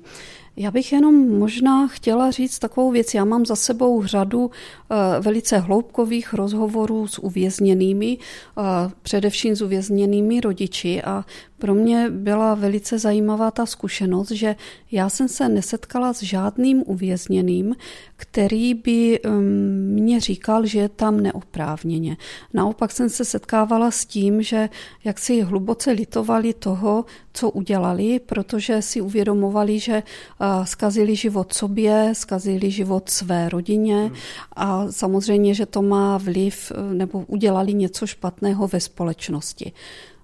Já 0.56 0.70
bych 0.70 0.92
jenom 0.92 1.38
možná 1.38 1.88
chtěla 1.88 2.30
říct 2.30 2.58
takovou 2.58 2.90
věc. 2.90 3.14
Já 3.14 3.24
mám 3.24 3.46
za 3.46 3.56
sebou 3.56 4.04
řadu 4.06 4.50
eh, 4.50 5.20
velice 5.20 5.58
hloubkových 5.58 6.34
rozhovorů 6.34 7.06
s 7.06 7.18
uvězněnými, 7.18 8.18
eh, 8.18 8.62
především 9.02 9.56
s 9.56 9.62
uvězněnými 9.62 10.40
rodiči 10.40 11.02
a 11.02 11.24
pro 11.62 11.74
mě 11.74 12.10
byla 12.10 12.54
velice 12.54 12.98
zajímavá 12.98 13.50
ta 13.50 13.66
zkušenost, 13.66 14.30
že 14.30 14.56
já 14.90 15.08
jsem 15.08 15.28
se 15.28 15.48
nesetkala 15.48 16.12
s 16.12 16.22
žádným 16.22 16.82
uvězněným, 16.86 17.76
který 18.16 18.74
by 18.74 19.20
mě 19.94 20.20
říkal, 20.20 20.66
že 20.66 20.78
je 20.78 20.88
tam 20.88 21.20
neoprávněně. 21.20 22.16
Naopak 22.54 22.90
jsem 22.90 23.08
se 23.08 23.24
setkávala 23.24 23.90
s 23.90 24.06
tím, 24.06 24.42
že 24.42 24.68
jak 25.04 25.18
si 25.18 25.42
hluboce 25.42 25.90
litovali 25.90 26.54
toho, 26.54 27.04
co 27.32 27.50
udělali, 27.50 28.18
protože 28.18 28.82
si 28.82 29.00
uvědomovali, 29.00 29.78
že 29.78 30.02
skazili 30.64 31.16
život 31.16 31.52
sobě, 31.52 32.10
skazili 32.12 32.70
život 32.70 33.08
své 33.08 33.48
rodině 33.48 34.10
a 34.56 34.86
samozřejmě, 34.90 35.54
že 35.54 35.66
to 35.66 35.82
má 35.82 36.18
vliv 36.18 36.72
nebo 36.92 37.24
udělali 37.26 37.74
něco 37.74 38.06
špatného 38.06 38.68
ve 38.68 38.80
společnosti. 38.80 39.72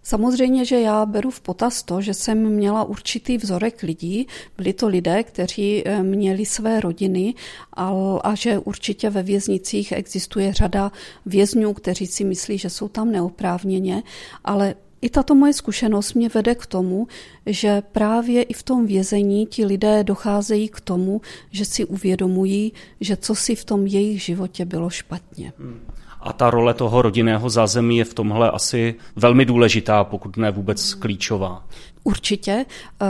Samozřejmě, 0.08 0.64
že 0.64 0.80
já 0.80 1.06
beru 1.06 1.30
v 1.30 1.40
potaz 1.40 1.82
to, 1.82 2.00
že 2.00 2.14
jsem 2.14 2.38
měla 2.48 2.84
určitý 2.84 3.38
vzorek 3.38 3.82
lidí. 3.82 4.26
Byli 4.56 4.72
to 4.72 4.88
lidé, 4.88 5.22
kteří 5.22 5.82
eh, 5.84 6.02
měli 6.02 6.46
své 6.46 6.80
rodiny 6.80 7.34
a, 7.72 7.92
a 8.24 8.34
že 8.34 8.58
určitě 8.58 9.10
ve 9.10 9.22
věznicích 9.22 9.92
existuje 9.92 10.52
řada 10.52 10.92
vězňů, 11.26 11.74
kteří 11.74 12.06
si 12.06 12.24
myslí, 12.24 12.58
že 12.58 12.70
jsou 12.70 12.88
tam 12.88 13.12
neoprávněně, 13.12 14.02
ale 14.44 14.74
i 15.00 15.10
tato 15.10 15.34
moje 15.34 15.52
zkušenost 15.52 16.14
mě 16.14 16.28
vede 16.28 16.54
k 16.54 16.66
tomu, 16.66 17.06
že 17.46 17.82
právě 17.92 18.42
i 18.42 18.52
v 18.52 18.62
tom 18.62 18.86
vězení 18.86 19.46
ti 19.46 19.64
lidé 19.64 20.04
docházejí 20.04 20.68
k 20.68 20.80
tomu, 20.80 21.20
že 21.50 21.64
si 21.64 21.84
uvědomují, 21.84 22.72
že 23.00 23.16
co 23.16 23.34
si 23.34 23.54
v 23.54 23.64
tom 23.64 23.86
jejich 23.86 24.22
životě 24.22 24.64
bylo 24.64 24.90
špatně. 24.90 25.52
Hmm. 25.58 25.97
A 26.20 26.32
ta 26.32 26.50
role 26.50 26.74
toho 26.74 27.02
rodinného 27.02 27.50
zázemí 27.50 27.98
je 27.98 28.04
v 28.04 28.14
tomhle 28.14 28.50
asi 28.50 28.94
velmi 29.16 29.44
důležitá, 29.44 30.04
pokud 30.04 30.36
ne 30.36 30.50
vůbec 30.50 30.94
klíčová. 30.94 31.64
Určitě. 32.04 32.66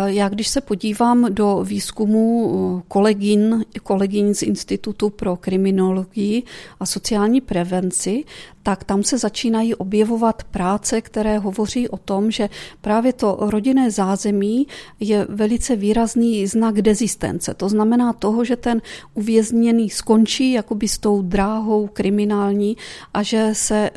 Já 0.06 0.28
když 0.28 0.48
se 0.48 0.60
podívám 0.60 1.34
do 1.34 1.64
výzkumu 1.64 2.82
kolegin, 2.88 3.64
kolegin 3.82 4.34
z 4.34 4.42
Institutu 4.42 5.10
pro 5.10 5.36
kriminologii 5.36 6.42
a 6.80 6.86
sociální 6.86 7.40
prevenci, 7.40 8.24
tak 8.68 8.84
tam 8.84 9.02
se 9.02 9.18
začínají 9.18 9.74
objevovat 9.74 10.44
práce, 10.44 11.00
které 11.00 11.38
hovoří 11.38 11.88
o 11.88 11.96
tom, 11.96 12.30
že 12.30 12.48
právě 12.80 13.12
to 13.12 13.36
rodinné 13.40 13.90
zázemí 13.90 14.66
je 15.00 15.26
velice 15.28 15.76
výrazný 15.76 16.46
znak 16.46 16.82
dezistence. 16.82 17.54
To 17.54 17.68
znamená 17.68 18.12
toho, 18.12 18.44
že 18.44 18.56
ten 18.56 18.82
uvězněný 19.14 19.90
skončí 19.90 20.52
jakoby 20.52 20.88
s 20.88 20.98
tou 20.98 21.22
dráhou 21.22 21.86
kriminální 21.86 22.76
a 23.14 23.22
že 23.22 23.50
se 23.52 23.90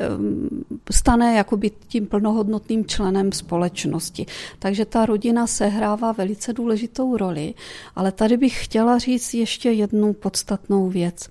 stane 0.90 1.36
jakoby 1.36 1.70
tím 1.88 2.06
plnohodnotným 2.06 2.84
členem 2.84 3.32
společnosti. 3.32 4.26
Takže 4.58 4.84
ta 4.84 5.06
rodina 5.06 5.46
sehrává 5.46 6.12
velice 6.12 6.52
důležitou 6.52 7.16
roli, 7.16 7.54
ale 7.96 8.12
tady 8.12 8.36
bych 8.36 8.64
chtěla 8.64 8.98
říct 8.98 9.34
ještě 9.34 9.70
jednu 9.70 10.12
podstatnou 10.12 10.88
věc. 10.88 11.28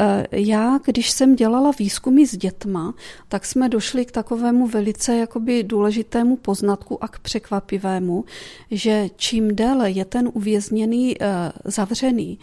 E, 0.00 0.26
já, 0.32 0.78
když 0.84 1.10
jsem 1.10 1.36
dělala 1.36 1.70
výzkumy 1.78 2.26
s 2.26 2.36
dětma, 2.70 2.94
tak 3.28 3.46
jsme 3.46 3.68
došli 3.68 4.04
k 4.04 4.12
takovému 4.12 4.66
velice 4.66 5.16
jakoby 5.16 5.62
důležitému 5.62 6.36
poznatku 6.36 7.04
a 7.04 7.08
k 7.08 7.18
překvapivému, 7.18 8.24
že 8.70 9.08
čím 9.16 9.56
déle 9.56 9.90
je 9.90 10.04
ten 10.04 10.30
uvězněný 10.32 11.22
e, 11.22 11.26
zavřený, 11.64 12.38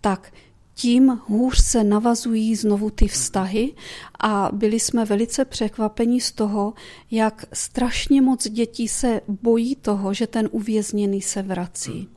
tak 0.00 0.32
tím 0.74 1.20
hůř 1.26 1.64
se 1.64 1.84
navazují 1.84 2.56
znovu 2.56 2.90
ty 2.90 3.08
vztahy 3.08 3.74
a 4.20 4.50
byli 4.52 4.80
jsme 4.80 5.04
velice 5.04 5.44
překvapeni 5.44 6.20
z 6.20 6.32
toho, 6.32 6.74
jak 7.10 7.44
strašně 7.52 8.22
moc 8.22 8.48
dětí 8.48 8.88
se 8.88 9.20
bojí 9.28 9.76
toho, 9.76 10.14
že 10.14 10.26
ten 10.26 10.48
uvězněný 10.52 11.22
se 11.22 11.42
vrací. 11.42 12.08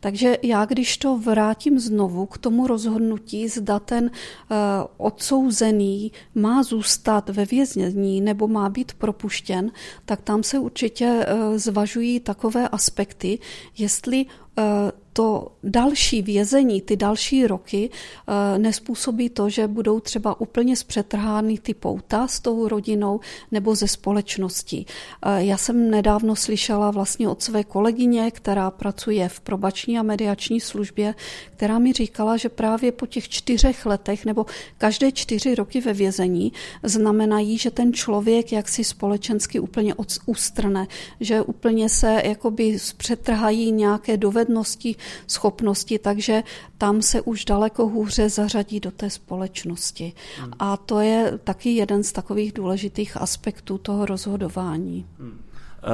Takže 0.00 0.38
já, 0.42 0.64
když 0.64 0.96
to 0.96 1.18
vrátím 1.18 1.78
znovu 1.78 2.26
k 2.26 2.38
tomu 2.38 2.66
rozhodnutí, 2.66 3.48
zda 3.48 3.78
ten 3.78 4.04
uh, 4.04 4.56
odsouzený 4.96 6.12
má 6.34 6.62
zůstat 6.62 7.28
ve 7.28 7.44
věznění 7.44 8.20
nebo 8.20 8.48
má 8.48 8.68
být 8.68 8.92
propuštěn, 8.92 9.70
tak 10.04 10.22
tam 10.22 10.42
se 10.42 10.58
určitě 10.58 11.26
uh, 11.26 11.58
zvažují 11.58 12.20
takové 12.20 12.68
aspekty, 12.68 13.38
jestli 13.78 14.26
uh, 14.26 14.64
to 15.12 15.52
další 15.64 16.22
vězení, 16.22 16.80
ty 16.80 16.96
další 16.96 17.46
roky 17.46 17.90
eh, 17.90 18.58
nespůsobí 18.58 19.30
to, 19.30 19.48
že 19.48 19.66
budou 19.66 20.00
třeba 20.00 20.40
úplně 20.40 20.76
zpřetrhány 20.76 21.58
ty 21.58 21.74
pouta 21.74 22.28
s 22.28 22.40
tou 22.40 22.68
rodinou 22.68 23.20
nebo 23.50 23.74
ze 23.74 23.88
společností. 23.88 24.86
Eh, 25.22 25.44
já 25.44 25.56
jsem 25.56 25.90
nedávno 25.90 26.36
slyšela 26.36 26.90
vlastně 26.90 27.28
od 27.28 27.42
své 27.42 27.64
kolegyně, 27.64 28.30
která 28.30 28.70
pracuje 28.70 29.28
v 29.28 29.40
probační 29.40 29.98
a 29.98 30.02
mediační 30.02 30.60
službě, 30.60 31.14
která 31.56 31.78
mi 31.78 31.92
říkala, 31.92 32.36
že 32.36 32.48
právě 32.48 32.92
po 32.92 33.06
těch 33.06 33.28
čtyřech 33.28 33.86
letech 33.86 34.24
nebo 34.24 34.46
každé 34.78 35.12
čtyři 35.12 35.54
roky 35.54 35.80
ve 35.80 35.92
vězení 35.92 36.52
znamenají, 36.82 37.58
že 37.58 37.70
ten 37.70 37.92
člověk 37.92 38.52
jaksi 38.52 38.84
společensky 38.84 39.60
úplně 39.60 39.94
ustrne, 40.26 40.86
že 41.20 41.42
úplně 41.42 41.88
se 41.88 42.22
jakoby 42.24 42.78
zpřetrhají 42.78 43.72
nějaké 43.72 44.16
dovednosti, 44.16 44.96
schopnosti, 45.26 45.98
takže 45.98 46.42
tam 46.78 47.02
se 47.02 47.20
už 47.20 47.44
daleko 47.44 47.88
hůře 47.88 48.28
zařadí 48.28 48.80
do 48.80 48.90
té 48.90 49.10
společnosti. 49.10 50.12
Hmm. 50.38 50.52
A 50.58 50.76
to 50.76 51.00
je 51.00 51.38
taky 51.44 51.70
jeden 51.70 52.02
z 52.02 52.12
takových 52.12 52.52
důležitých 52.52 53.16
aspektů 53.16 53.78
toho 53.78 54.06
rozhodování. 54.06 55.06
Hmm. 55.18 55.40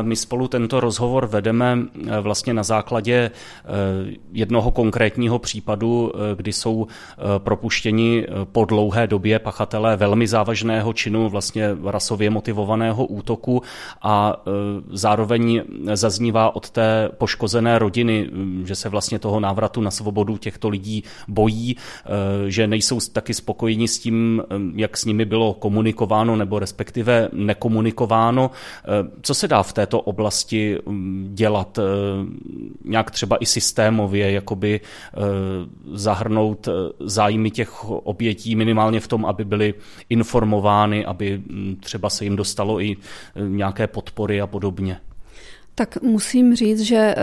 My 0.03 0.17
spolu 0.17 0.49
tento 0.49 0.81
rozhovor 0.81 1.27
vedeme 1.27 1.79
eh, 1.79 2.21
vlastně 2.21 2.55
na 2.55 2.63
základě 2.63 3.15
eh, 3.15 3.71
jednoho 4.33 4.71
konkrétního 4.71 5.39
případu, 5.39 6.13
eh, 6.15 6.37
kdy 6.37 6.53
jsou 6.53 6.87
propuštěni 7.39 8.27
po 8.53 8.65
dlouhé 8.65 9.07
době 9.07 9.39
pachatelé 9.39 9.97
velmi 9.97 10.27
závažného 10.27 10.93
činu, 10.93 11.29
vlastně 11.29 11.69
rasově 11.85 12.31
motivovaného 12.31 13.07
útoku 13.07 13.63
a 14.03 14.43
zároveň 14.91 15.63
zaznívá 15.95 16.57
od 16.57 16.71
té 16.71 17.09
poškozené 17.19 17.79
rodiny, 17.79 18.29
hm, 18.33 18.65
že 18.67 18.75
se 18.75 18.89
vlastně 18.89 19.19
toho 19.19 19.41
návratu 19.41 19.81
na 19.81 19.91
svobodu 19.91 20.37
těchto 20.37 20.69
lidí 20.69 21.05
bojí, 21.29 21.77
že 22.47 22.67
nejsou 22.67 23.01
taky 23.13 23.35
spokojeni 23.35 23.89
s 23.89 23.99
tím, 23.99 24.43
jak 24.75 24.97
s 24.97 25.05
nimi 25.05 25.25
bylo 25.25 25.55
komunikováno 25.55 26.37
nebo 26.37 26.59
respektive 26.59 27.29
nekomunikováno. 27.33 28.51
Co 29.23 29.35
se 29.35 29.49
dá 29.49 29.63
v 29.63 29.73
této 29.79 30.01
oblasti 30.01 30.79
mm, 30.87 31.31
dělat 31.35 31.79
eh, 31.79 31.83
nějak 32.85 33.11
třeba 33.11 33.37
i 33.37 33.47
systémově, 33.47 34.33
jakoby 34.33 34.81
eh, 34.81 35.21
zahrnout 35.93 36.69
eh, 36.69 36.73
zájmy 37.01 37.51
těch 37.51 37.85
obětí 37.85 38.57
minimálně 38.57 39.01
v 39.01 39.09
tom, 39.09 39.27
aby 39.27 39.45
byly 39.45 39.75
informovány, 40.11 41.07
aby 41.07 41.39
mm, 41.39 41.77
třeba 41.81 42.11
se 42.11 42.25
jim 42.25 42.37
dostalo 42.37 42.81
i 42.81 42.97
nějaké 43.39 43.87
podpory 43.87 44.41
a 44.41 44.47
podobně. 44.47 45.01
Tak 45.75 46.03
musím 46.03 46.57
říct, 46.57 46.81
že 46.81 47.15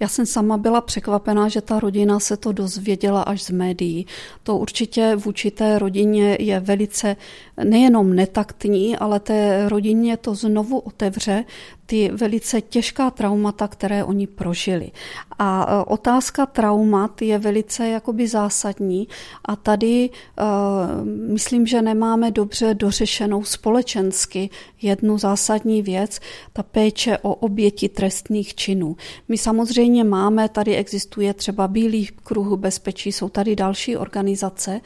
já 0.00 0.08
jsem 0.08 0.26
sama 0.26 0.56
byla 0.56 0.80
překvapená, 0.80 1.48
že 1.48 1.60
ta 1.60 1.80
rodina 1.80 2.20
se 2.20 2.36
to 2.36 2.52
dozvěděla 2.52 3.22
až 3.22 3.42
z 3.42 3.50
médií. 3.50 4.06
To 4.42 4.56
určitě 4.56 5.16
vůči 5.16 5.50
té 5.50 5.78
rodině 5.78 6.36
je 6.40 6.60
velice 6.60 7.16
nejenom 7.64 8.14
netaktní, 8.14 8.96
ale 8.96 9.20
té 9.20 9.68
rodině 9.68 10.16
to 10.16 10.34
znovu 10.34 10.78
otevře 10.78 11.44
ty 11.86 12.10
velice 12.12 12.60
těžká 12.60 13.10
traumata, 13.10 13.68
které 13.68 14.04
oni 14.04 14.26
prožili. 14.26 14.90
A 15.38 15.66
e, 15.68 15.84
otázka 15.84 16.46
traumat 16.46 17.22
je 17.22 17.38
velice 17.38 17.88
jakoby 17.88 18.28
zásadní 18.28 19.08
a 19.44 19.56
tady 19.56 20.10
uh, 20.10 21.06
myslím, 21.06 21.66
že 21.66 21.82
nemáme 21.82 22.30
dobře 22.30 22.74
dořešenou 22.74 23.44
společensky 23.44 24.50
jednu 24.82 25.18
zásadní 25.18 25.82
věc, 25.82 26.20
ta 26.52 26.62
péče 26.62 27.18
o 27.22 27.34
oběti 27.34 27.88
trestných 27.88 28.54
činů. 28.54 28.96
My 29.28 29.38
samozřejmě 29.38 30.04
máme, 30.04 30.48
tady 30.48 30.76
existuje 30.76 31.34
třeba 31.34 31.68
Bílý 31.68 32.06
kruh 32.24 32.58
bezpečí, 32.58 33.12
jsou 33.12 33.28
tady 33.28 33.56
další 33.56 33.96
organizace, 33.96 34.80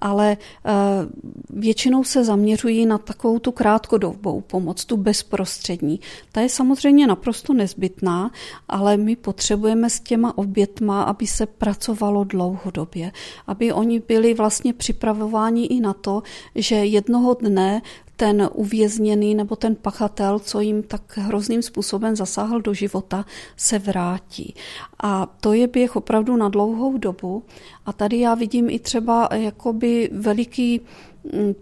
ale 0.00 0.36
uh, 0.64 1.60
většinou 1.60 2.04
se 2.12 2.24
zaměřují 2.24 2.86
na 2.86 2.98
takovou 2.98 3.38
tu 3.38 3.52
krátkodobou 3.52 4.40
pomoc, 4.40 4.84
tu 4.84 4.96
bezprostřední. 4.96 6.00
Ta 6.32 6.40
je 6.40 6.48
samozřejmě 6.48 7.06
naprosto 7.06 7.52
nezbytná, 7.52 8.30
ale 8.68 8.96
my 8.96 9.16
potřebujeme 9.16 9.90
s 9.90 10.00
těma 10.00 10.38
obětma, 10.38 11.02
aby 11.02 11.26
se 11.26 11.46
pracovalo 11.46 12.24
dlouhodobě, 12.24 13.12
aby 13.46 13.72
oni 13.72 14.00
byli 14.00 14.34
vlastně 14.34 14.72
připravováni 14.72 15.64
i 15.64 15.80
na 15.80 15.92
to, 15.92 16.22
že 16.54 16.74
jednoho 16.74 17.34
dne 17.34 17.82
ten 18.16 18.48
uvězněný 18.54 19.34
nebo 19.34 19.56
ten 19.56 19.74
pachatel, 19.74 20.38
co 20.38 20.60
jim 20.60 20.82
tak 20.82 21.16
hrozným 21.16 21.62
způsobem 21.62 22.16
zasáhl 22.16 22.60
do 22.60 22.74
života, 22.74 23.24
se 23.56 23.78
vrátí. 23.78 24.54
A 25.02 25.26
to 25.40 25.52
je 25.52 25.66
běh 25.66 25.96
opravdu 25.96 26.36
na 26.36 26.48
dlouhou 26.48 26.98
dobu. 26.98 27.42
A 27.86 27.92
tady 27.92 28.20
já 28.20 28.34
vidím 28.34 28.70
i 28.70 28.78
třeba 28.78 29.28
jakoby 29.32 30.10
veliký 30.12 30.80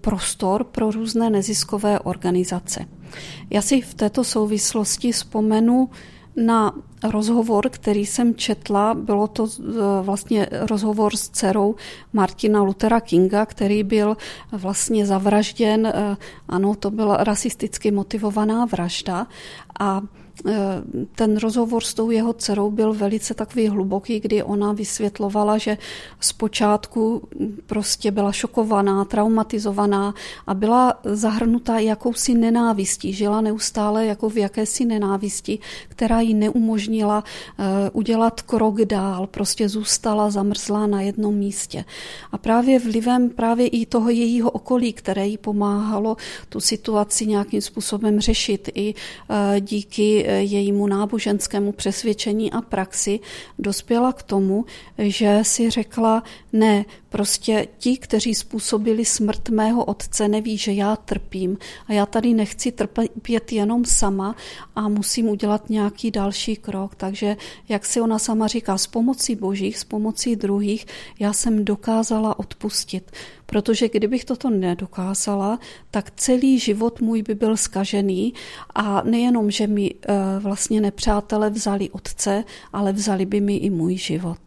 prostor 0.01 0.65
pro 0.65 0.91
různé 0.91 1.31
neziskové 1.31 2.01
organizace. 2.01 2.87
Já 3.51 3.63
si 3.63 3.81
v 3.81 3.95
této 3.95 4.25
souvislosti 4.25 5.13
vzpomenu 5.13 5.91
na 6.37 6.75
rozhovor, 7.03 7.69
který 7.71 8.07
jsem 8.07 8.35
četla, 8.35 8.95
bylo 8.95 9.29
to 9.29 9.47
e, 9.47 9.63
vlastně 10.03 10.49
rozhovor 10.51 11.17
s 11.17 11.29
dcerou 11.29 11.75
Martina 12.13 12.63
Luthera 12.63 13.01
Kinga, 13.01 13.47
který 13.47 13.83
byl 13.83 14.17
vlastně 14.53 15.07
zavražděn, 15.07 15.87
e, 15.87 16.17
ano, 16.49 16.75
to 16.75 16.91
byla 16.91 17.25
rasisticky 17.25 17.91
motivovaná 17.91 18.65
vražda. 18.65 19.27
A 19.81 20.01
ten 21.15 21.37
rozhovor 21.37 21.83
s 21.83 21.95
tou 21.95 22.11
jeho 22.11 22.33
dcerou 22.33 22.71
byl 22.71 22.95
velice 22.95 23.35
takový 23.35 23.69
hluboký, 23.69 24.21
kdy 24.21 24.43
ona 24.43 24.73
vysvětlovala, 24.73 25.59
že 25.59 25.79
zpočátku 26.21 27.23
prostě 27.67 28.11
byla 28.11 28.33
šokovaná, 28.33 29.05
traumatizovaná 29.05 30.15
a 30.47 30.55
byla 30.55 30.95
zahrnutá 31.05 31.79
jakousi 31.79 32.35
nenávistí. 32.35 33.13
Žila 33.13 33.41
neustále 33.41 34.07
jako 34.07 34.29
v 34.29 34.37
jakési 34.37 34.85
nenávisti, 34.85 35.59
která 35.89 36.21
jí 36.21 36.35
neumožnila 36.35 37.25
eh, 37.25 37.91
udělat 37.93 38.43
krok 38.43 38.81
dál, 38.81 39.27
prostě 39.27 39.69
zůstala 39.69 40.31
zamrzlá 40.31 40.87
na 40.87 41.01
jednom 41.01 41.35
místě. 41.35 41.85
A 42.33 42.39
právě 42.39 42.79
vlivem 42.79 43.31
právě 43.31 43.67
i 43.67 43.87
toho 43.87 44.11
jejího 44.11 44.51
okolí, 44.51 44.93
které 44.93 45.27
jí 45.27 45.39
pomáhalo 45.39 46.17
tu 46.49 46.61
situaci 46.61 47.27
nějakým 47.27 47.61
způsobem 47.61 48.21
řešit 48.21 48.71
i 48.75 48.95
eh, 49.31 49.61
díky 49.61 50.30
jejímu 50.31 50.87
náboženskému 50.87 51.73
přesvědčení 51.73 52.53
a 52.53 52.61
praxi 52.61 53.21
dospěla 53.59 54.13
k 54.13 54.23
tomu, 54.23 54.65
že 54.99 55.39
si 55.43 55.71
řekla, 55.71 56.23
ne, 56.53 56.85
Prostě 57.11 57.69
ti, 57.79 57.97
kteří 57.97 58.35
způsobili 58.35 59.05
smrt 59.05 59.49
mého 59.49 59.85
otce, 59.85 60.29
neví, 60.29 60.59
že 60.59 60.73
já 60.73 60.97
trpím 60.97 61.59
a 61.87 61.93
já 61.93 62.07
tady 62.07 62.35
nechci 62.35 62.73
trpět 62.73 63.53
jenom 63.53 63.85
sama 63.85 64.37
a 64.75 64.89
musím 64.89 65.29
udělat 65.29 65.71
nějaký 65.71 66.11
další 66.11 66.57
krok. 66.57 66.95
Takže, 66.95 67.37
jak 67.69 67.87
si 67.87 68.01
ona 68.01 68.19
sama 68.19 68.47
říká, 68.47 68.79
s 68.79 68.87
pomocí 68.87 69.37
božích, 69.37 69.79
s 69.79 69.85
pomocí 69.85 70.37
druhých, 70.37 70.87
já 71.19 71.33
jsem 71.33 71.65
dokázala 71.65 72.39
odpustit. 72.39 73.11
Protože 73.47 73.89
kdybych 73.89 74.25
toto 74.25 74.51
nedokázala, 74.51 75.59
tak 75.91 76.11
celý 76.17 76.59
život 76.59 77.01
můj 77.01 77.23
by 77.23 77.35
byl 77.35 77.57
skažený 77.57 78.35
a 78.75 79.03
nejenom, 79.03 79.51
že 79.51 79.67
mi 79.67 79.95
eh, 79.95 80.15
vlastně 80.39 80.81
nepřátelé 80.81 81.51
vzali 81.51 81.91
otce, 81.91 82.45
ale 82.73 82.93
vzali 82.93 83.27
by 83.27 83.41
mi 83.41 83.57
i 83.57 83.71
můj 83.71 83.97
život. 83.97 84.39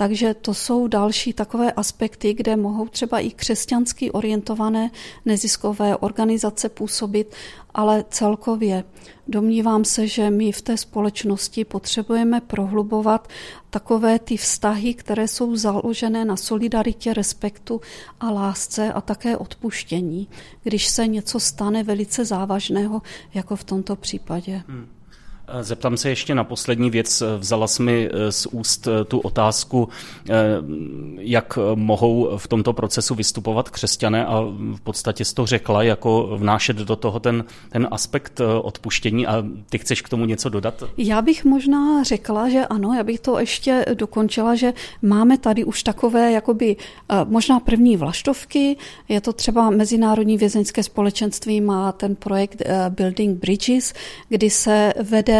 Takže 0.00 0.34
to 0.34 0.54
jsou 0.54 0.86
další 0.86 1.32
takové 1.32 1.72
aspekty, 1.72 2.34
kde 2.34 2.56
mohou 2.56 2.88
třeba 2.88 3.18
i 3.18 3.30
křesťansky 3.30 4.10
orientované 4.10 4.90
neziskové 5.24 5.96
organizace 5.96 6.68
působit, 6.68 7.34
ale 7.74 8.04
celkově 8.10 8.84
domnívám 9.28 9.84
se, 9.84 10.06
že 10.06 10.30
my 10.30 10.52
v 10.52 10.62
té 10.62 10.76
společnosti 10.76 11.64
potřebujeme 11.64 12.40
prohlubovat 12.40 13.28
takové 13.70 14.18
ty 14.18 14.36
vztahy, 14.36 14.94
které 14.94 15.28
jsou 15.28 15.56
založené 15.56 16.24
na 16.24 16.36
solidaritě, 16.36 17.14
respektu 17.14 17.80
a 18.20 18.30
lásce 18.30 18.92
a 18.92 19.00
také 19.00 19.36
odpuštění, 19.36 20.28
když 20.62 20.88
se 20.88 21.06
něco 21.06 21.40
stane 21.40 21.82
velice 21.82 22.24
závažného, 22.24 23.02
jako 23.34 23.56
v 23.56 23.64
tomto 23.64 23.96
případě. 23.96 24.62
Hmm. 24.68 24.99
Zeptám 25.60 25.96
se 25.96 26.08
ještě 26.08 26.34
na 26.34 26.44
poslední 26.44 26.90
věc. 26.90 27.22
Vzala 27.38 27.66
jsi 27.66 27.82
mi 27.82 28.10
eh, 28.12 28.32
z 28.32 28.46
úst 28.46 28.86
eh, 28.86 29.04
tu 29.04 29.18
otázku, 29.18 29.88
eh, 30.28 30.34
jak 31.18 31.58
mohou 31.74 32.30
v 32.36 32.48
tomto 32.48 32.72
procesu 32.72 33.14
vystupovat 33.14 33.70
křesťané 33.70 34.26
a 34.26 34.40
v 34.74 34.80
podstatě 34.82 35.24
jsi 35.24 35.34
to 35.34 35.46
řekla, 35.46 35.82
jako 35.82 36.36
vnášet 36.36 36.76
do 36.76 36.96
toho 36.96 37.20
ten, 37.20 37.44
ten 37.70 37.88
aspekt 37.90 38.40
odpuštění 38.62 39.26
a 39.26 39.44
ty 39.70 39.78
chceš 39.78 40.02
k 40.02 40.08
tomu 40.08 40.24
něco 40.24 40.48
dodat? 40.48 40.84
Já 40.96 41.22
bych 41.22 41.44
možná 41.44 42.02
řekla, 42.02 42.48
že 42.48 42.66
ano, 42.66 42.94
já 42.94 43.04
bych 43.04 43.20
to 43.20 43.38
ještě 43.38 43.84
dokončila, 43.94 44.54
že 44.54 44.72
máme 45.02 45.38
tady 45.38 45.64
už 45.64 45.82
takové 45.82 46.32
jakoby 46.32 46.76
možná 47.24 47.60
první 47.60 47.96
vlaštovky, 47.96 48.76
je 49.08 49.20
to 49.20 49.32
třeba 49.32 49.70
Mezinárodní 49.70 50.38
vězeňské 50.38 50.82
společenství 50.82 51.60
má 51.60 51.92
ten 51.92 52.16
projekt 52.16 52.62
Building 52.88 53.40
Bridges, 53.40 53.92
kdy 54.28 54.50
se 54.50 54.92
vede 55.02 55.39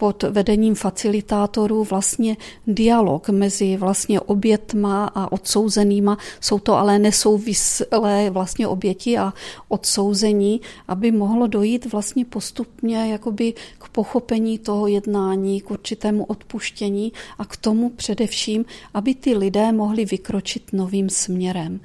pod 0.00 0.22
vedením 0.22 0.74
facilitátorů 0.74 1.84
vlastně 1.84 2.36
dialog 2.66 3.28
mezi 3.28 3.76
vlastně 3.76 4.20
obětma 4.20 5.10
a 5.14 5.32
odsouzenýma. 5.32 6.18
Jsou 6.40 6.58
to 6.58 6.74
ale 6.74 6.98
nesouvislé 6.98 8.30
vlastně 8.30 8.68
oběti 8.68 9.18
a 9.18 9.32
odsouzení, 9.68 10.60
aby 10.88 11.12
mohlo 11.12 11.46
dojít 11.46 11.92
vlastně 11.92 12.24
postupně 12.24 13.12
jakoby 13.12 13.54
k 13.78 13.88
pochopení 13.88 14.58
toho 14.58 14.86
jednání, 14.86 15.60
k 15.60 15.70
určitému 15.70 16.24
odpuštění 16.24 17.12
a 17.38 17.44
k 17.44 17.56
tomu 17.56 17.90
především, 17.90 18.64
aby 18.94 19.14
ty 19.14 19.36
lidé 19.36 19.72
mohli 19.72 20.04
vykročit 20.04 20.72
novým 20.72 21.10
směrem. 21.10 21.80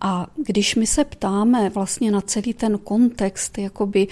A 0.00 0.26
když 0.36 0.74
my 0.74 0.86
se 0.86 1.04
ptáme 1.04 1.70
vlastně 1.70 2.10
na 2.10 2.20
celý 2.20 2.54
ten 2.54 2.78
kontext 2.78 3.58
jakoby 3.58 4.08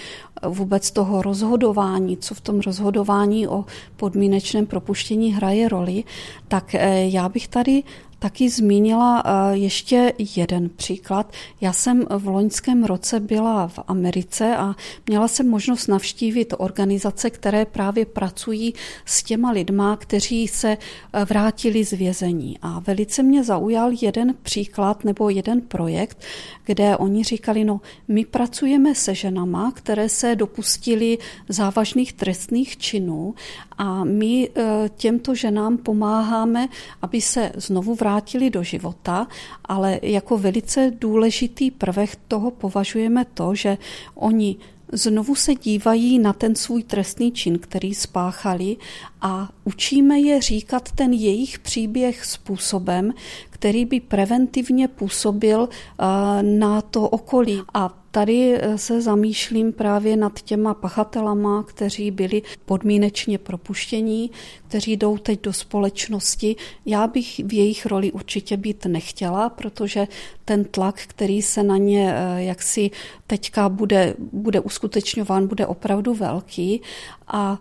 vůbec 0.47 0.91
toho 0.91 1.21
rozhodování, 1.21 2.17
co 2.17 2.35
v 2.35 2.41
tom 2.41 2.59
rozhodování 2.59 3.47
o 3.49 3.65
podmínečném 3.95 4.65
propuštění 4.65 5.33
hraje 5.33 5.69
roli, 5.69 6.03
tak 6.47 6.75
eh, 6.75 7.05
já 7.07 7.29
bych 7.29 7.47
tady 7.47 7.83
taky 8.19 8.49
zmínila 8.49 9.23
eh, 9.25 9.57
ještě 9.57 10.13
jeden 10.35 10.69
příklad. 10.69 11.33
Já 11.61 11.73
jsem 11.73 12.05
v 12.09 12.27
loňském 12.27 12.83
roce 12.83 13.19
byla 13.19 13.67
v 13.67 13.79
Americe 13.87 14.57
a 14.57 14.75
měla 15.07 15.27
jsem 15.27 15.49
možnost 15.49 15.87
navštívit 15.87 16.53
organizace, 16.57 17.29
které 17.29 17.65
právě 17.65 18.05
pracují 18.05 18.73
s 19.05 19.23
těma 19.23 19.51
lidma, 19.51 19.95
kteří 19.97 20.47
se 20.47 20.77
eh, 20.77 21.25
vrátili 21.25 21.85
z 21.85 21.91
vězení. 21.91 22.57
A 22.61 22.79
velice 22.79 23.23
mě 23.23 23.43
zaujal 23.43 23.91
jeden 24.01 24.35
příklad 24.41 25.03
nebo 25.03 25.29
jeden 25.29 25.61
projekt, 25.61 26.17
kde 26.65 26.97
oni 26.97 27.23
říkali, 27.23 27.63
no 27.63 27.81
my 28.07 28.25
pracujeme 28.25 28.95
se 28.95 29.15
ženama, 29.15 29.71
které 29.71 30.09
se 30.09 30.35
dopustili 30.35 31.17
závažných 31.49 32.13
trestných 32.13 32.77
činů 32.77 33.35
a 33.79 34.03
my 34.03 34.49
eh, 34.55 34.89
těmto 34.97 35.35
ženám 35.35 35.77
pomáháme, 35.77 36.67
aby 37.01 37.21
se 37.21 37.51
znovu 37.55 37.95
vrátili 37.95 38.49
do 38.49 38.63
života, 38.63 39.27
ale 39.65 39.99
jako 40.01 40.37
velice 40.37 40.91
důležitý 40.99 41.71
prvek 41.71 42.17
toho 42.27 42.51
považujeme 42.51 43.25
to, 43.25 43.55
že 43.55 43.77
oni 44.15 44.55
znovu 44.91 45.35
se 45.35 45.55
dívají 45.55 46.19
na 46.19 46.33
ten 46.33 46.55
svůj 46.55 46.83
trestný 46.83 47.31
čin, 47.31 47.59
který 47.59 47.95
spáchali 47.95 48.77
a 49.21 49.49
učíme 49.63 50.19
je 50.19 50.41
říkat 50.41 50.91
ten 50.91 51.13
jejich 51.13 51.59
příběh 51.59 52.25
způsobem, 52.25 53.13
který 53.49 53.85
by 53.85 53.99
preventivně 53.99 54.87
působil 54.87 55.69
eh, 55.69 56.03
na 56.43 56.81
to 56.81 57.09
okolí. 57.09 57.61
A 57.73 57.98
tady 58.11 58.57
eh, 58.57 58.77
se 58.77 59.01
zamýšlím 59.01 59.73
právě 59.73 60.17
nad 60.17 60.41
těma 60.41 60.73
pachatelama, 60.73 61.63
kteří 61.63 62.11
byli 62.11 62.41
podmínečně 62.65 63.37
propuštění, 63.37 64.31
kteří 64.67 64.97
jdou 64.97 65.17
teď 65.17 65.41
do 65.41 65.53
společnosti. 65.53 66.55
Já 66.85 67.07
bych 67.07 67.39
v 67.39 67.53
jejich 67.53 67.85
roli 67.85 68.11
určitě 68.11 68.57
být 68.57 68.85
nechtěla, 68.85 69.49
protože 69.49 70.07
ten 70.45 70.65
tlak, 70.65 71.01
který 71.07 71.41
se 71.41 71.63
na 71.63 71.77
ně 71.77 72.13
eh, 72.15 72.43
jaksi 72.43 72.91
teďka 73.27 73.69
bude, 73.69 74.15
bude 74.31 74.59
uskutečňován, 74.59 75.47
bude 75.47 75.67
opravdu 75.67 76.13
velký 76.13 76.81
a 77.27 77.59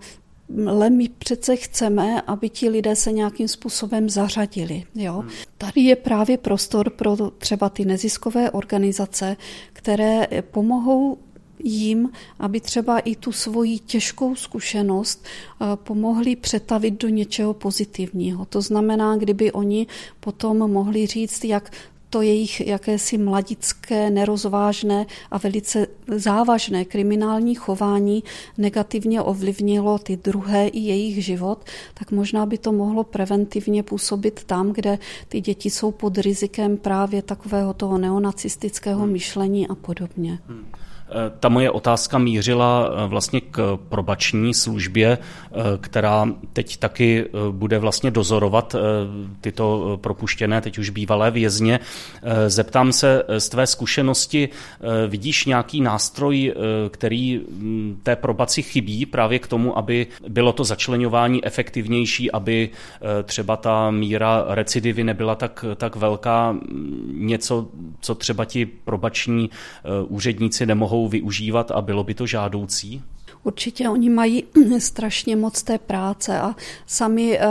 ale 0.67 0.91
my 0.91 1.09
přece 1.09 1.57
chceme, 1.57 2.23
aby 2.23 2.49
ti 2.49 2.69
lidé 2.69 2.97
se 2.97 3.13
nějakým 3.13 3.49
způsobem 3.49 4.11
zařadili. 4.11 4.85
Jo? 4.95 5.13
Hmm. 5.13 5.31
Tady 5.59 5.81
je 5.81 5.97
právě 5.97 6.39
prostor 6.39 6.91
pro 6.91 7.17
třeba 7.31 7.69
ty 7.69 7.85
neziskové 7.85 8.51
organizace, 8.51 9.37
které 9.73 10.27
pomohou 10.51 11.19
jim, 11.65 12.11
aby 12.39 12.61
třeba 12.61 12.99
i 12.99 13.17
tu 13.17 13.33
svoji 13.33 13.79
těžkou 13.79 14.35
zkušenost 14.35 15.25
eh, 15.25 15.65
pomohli 15.77 16.37
přetavit 16.37 17.01
do 17.03 17.09
něčeho 17.09 17.55
pozitivního. 17.55 18.45
To 18.45 18.63
znamená, 18.63 19.17
kdyby 19.17 19.53
oni 19.53 19.87
potom 20.21 20.59
mohli 20.59 21.07
říct, 21.07 21.45
jak 21.45 21.71
to 22.11 22.23
jejich 22.23 22.67
jakési 22.67 23.19
mladické, 23.19 24.11
nerozvážné 24.11 25.07
a 25.31 25.39
velice 25.39 25.87
závažné 26.17 26.85
kriminální 26.85 27.55
chování 27.55 28.25
negativně 28.59 29.23
ovlivnilo 29.23 29.99
ty 29.99 30.17
druhé 30.17 30.69
i 30.69 30.79
jejich 30.79 31.25
život, 31.25 31.65
tak 31.95 32.11
možná 32.11 32.47
by 32.47 32.59
to 32.59 32.73
mohlo 32.73 33.05
preventivně 33.05 33.83
působit 33.83 34.45
tam, 34.45 34.73
kde 34.73 34.99
ty 35.29 35.41
děti 35.41 35.71
jsou 35.71 35.91
pod 35.91 36.19
rizikem 36.19 36.77
právě 36.77 37.23
takového 37.23 37.75
toho 37.75 37.99
neonacistického 37.99 39.03
hmm. 39.03 39.13
myšlení 39.13 39.69
a 39.69 39.75
podobně. 39.75 40.39
Hmm. 40.49 40.67
Ta 41.41 41.49
moje 41.49 41.71
otázka 41.71 42.19
mířila 42.19 42.91
eh, 42.91 43.07
vlastně 43.07 43.41
k 43.41 43.79
probační 43.89 44.55
službě, 44.55 45.19
eh, 45.19 45.55
která 45.81 46.29
teď 46.53 46.77
taky 46.77 47.25
eh, 47.25 47.31
bude 47.51 47.79
vlastně 47.79 48.11
dozorovat 48.11 48.77
tyto 49.41 49.99
propuštěné, 50.01 50.61
teď 50.61 50.79
už 50.79 50.91
bývalé 50.91 51.31
vězně. 51.31 51.81
Zeptám 52.47 52.93
se 52.93 53.23
z 53.39 53.49
tvé 53.49 53.67
zkušenosti, 53.67 54.49
vidíš 55.09 55.45
nějaký 55.45 55.81
nástroj, 55.81 56.55
který 56.91 57.39
hm, 57.39 58.01
té 58.03 58.17
probaci 58.17 58.63
chybí 58.63 59.07
právě 59.07 59.39
k 59.39 59.47
tomu, 59.47 59.79
aby 59.79 60.07
bylo 60.29 60.53
to 60.53 60.65
začlenování 60.65 61.45
efektivnější, 61.45 62.31
aby 62.31 62.71
třeba 63.25 63.57
ta 63.57 63.91
míra 63.91 64.45
recidivy 64.49 65.05
nebyla 65.05 65.35
tak, 65.35 65.65
tak 65.77 65.97
velká, 65.97 66.57
něco, 67.13 67.69
co 68.01 68.15
třeba 68.15 68.45
ti 68.45 68.67
probační 68.67 69.51
úředníci 70.09 70.67
nemohou 70.67 70.98
mohou 70.99 71.09
využívat 71.09 71.71
a 71.71 71.81
bylo 71.81 72.05
by 72.05 72.15
to 72.15 72.27
žádoucí? 72.27 73.03
Určitě 73.45 73.89
oni 73.89 74.11
mají 74.11 74.45
strašně 74.79 75.37
moc 75.37 75.63
té 75.63 75.79
práce 75.79 76.39
a 76.39 76.57
sami, 76.87 77.39
eh, 77.39 77.47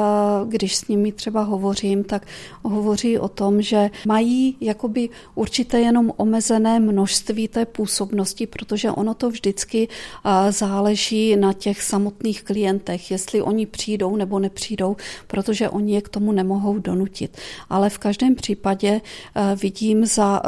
když 0.47 0.75
s 0.75 0.87
nimi 0.87 1.11
třeba 1.11 1.41
hovořím, 1.41 2.03
tak 2.03 2.27
hovoří 2.63 3.19
o 3.19 3.27
tom, 3.27 3.61
že 3.61 3.89
mají 4.07 4.57
jakoby 4.61 5.09
určité 5.35 5.79
jenom 5.79 6.13
omezené 6.17 6.79
množství 6.79 7.47
té 7.47 7.65
působnosti, 7.65 8.47
protože 8.47 8.91
ono 8.91 9.13
to 9.13 9.29
vždycky 9.29 9.87
eh, 9.87 10.51
záleží 10.51 11.35
na 11.35 11.53
těch 11.53 11.81
samotných 11.81 12.43
klientech, 12.43 13.11
jestli 13.11 13.41
oni 13.41 13.65
přijdou 13.65 14.15
nebo 14.15 14.39
nepřijdou, 14.39 14.95
protože 15.27 15.69
oni 15.69 15.93
je 15.93 16.01
k 16.01 16.09
tomu 16.09 16.31
nemohou 16.31 16.79
donutit. 16.79 17.37
Ale 17.69 17.89
v 17.89 17.97
každém 17.97 18.35
případě 18.35 19.01
eh, 19.01 19.55
vidím 19.55 20.05
za 20.05 20.41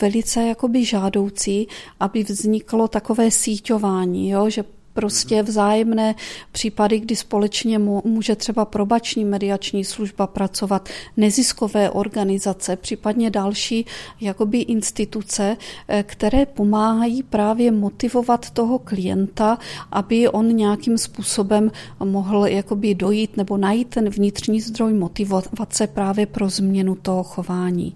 velice 0.00 0.42
jakoby 0.42 0.84
žádoucí, 0.84 1.68
aby 2.00 2.22
vzniklo 2.22 2.88
takové 2.88 3.30
síťování, 3.30 4.30
jo, 4.30 4.50
že 4.50 4.64
prostě 5.00 5.42
vzájemné 5.42 6.14
případy, 6.52 7.00
kdy 7.00 7.16
společně 7.16 7.78
může 8.04 8.36
třeba 8.36 8.64
probační 8.64 9.24
mediační 9.24 9.84
služba 9.84 10.26
pracovat, 10.26 10.88
neziskové 11.16 11.90
organizace, 11.90 12.76
případně 12.76 13.30
další 13.30 13.86
jakoby 14.20 14.58
instituce, 14.58 15.56
eh, 15.88 16.02
které 16.02 16.46
pomáhají 16.46 17.22
právě 17.22 17.72
motivovat 17.72 18.50
toho 18.50 18.78
klienta, 18.78 19.58
aby 19.92 20.28
on 20.28 20.56
nějakým 20.56 20.98
způsobem 20.98 21.70
mohl 22.04 22.46
jakoby 22.46 22.94
dojít 22.94 23.36
nebo 23.36 23.56
najít 23.56 23.88
ten 23.88 24.08
vnitřní 24.08 24.60
zdroj 24.60 24.92
motivace 24.92 25.86
právě 25.86 26.26
pro 26.26 26.48
změnu 26.48 26.94
toho 26.94 27.22
chování. 27.22 27.94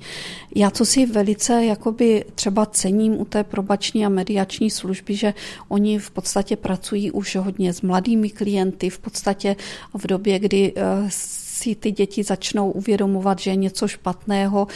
Já 0.54 0.70
co 0.70 0.84
si 0.84 1.06
velice 1.06 1.64
jakoby 1.64 2.24
třeba 2.34 2.66
cením 2.66 3.20
u 3.20 3.24
té 3.24 3.44
probační 3.44 4.06
a 4.06 4.08
mediační 4.08 4.70
služby, 4.70 5.16
že 5.16 5.34
oni 5.68 5.98
v 5.98 6.10
podstatě 6.10 6.56
pracují 6.56 6.93
už 7.11 7.37
hodně 7.37 7.72
s 7.72 7.83
mladými 7.83 8.30
klienty, 8.30 8.90
v 8.90 8.98
podstatě 8.98 9.57
v 9.94 10.07
době, 10.07 10.38
kdy 10.38 10.72
eh, 10.76 11.11
si 11.54 11.74
ty 11.74 11.92
děti 11.92 12.22
začnou 12.22 12.70
uvědomovat, 12.70 13.38
že 13.38 13.50
je 13.50 13.56
něco 13.56 13.88
špatného 13.88 14.66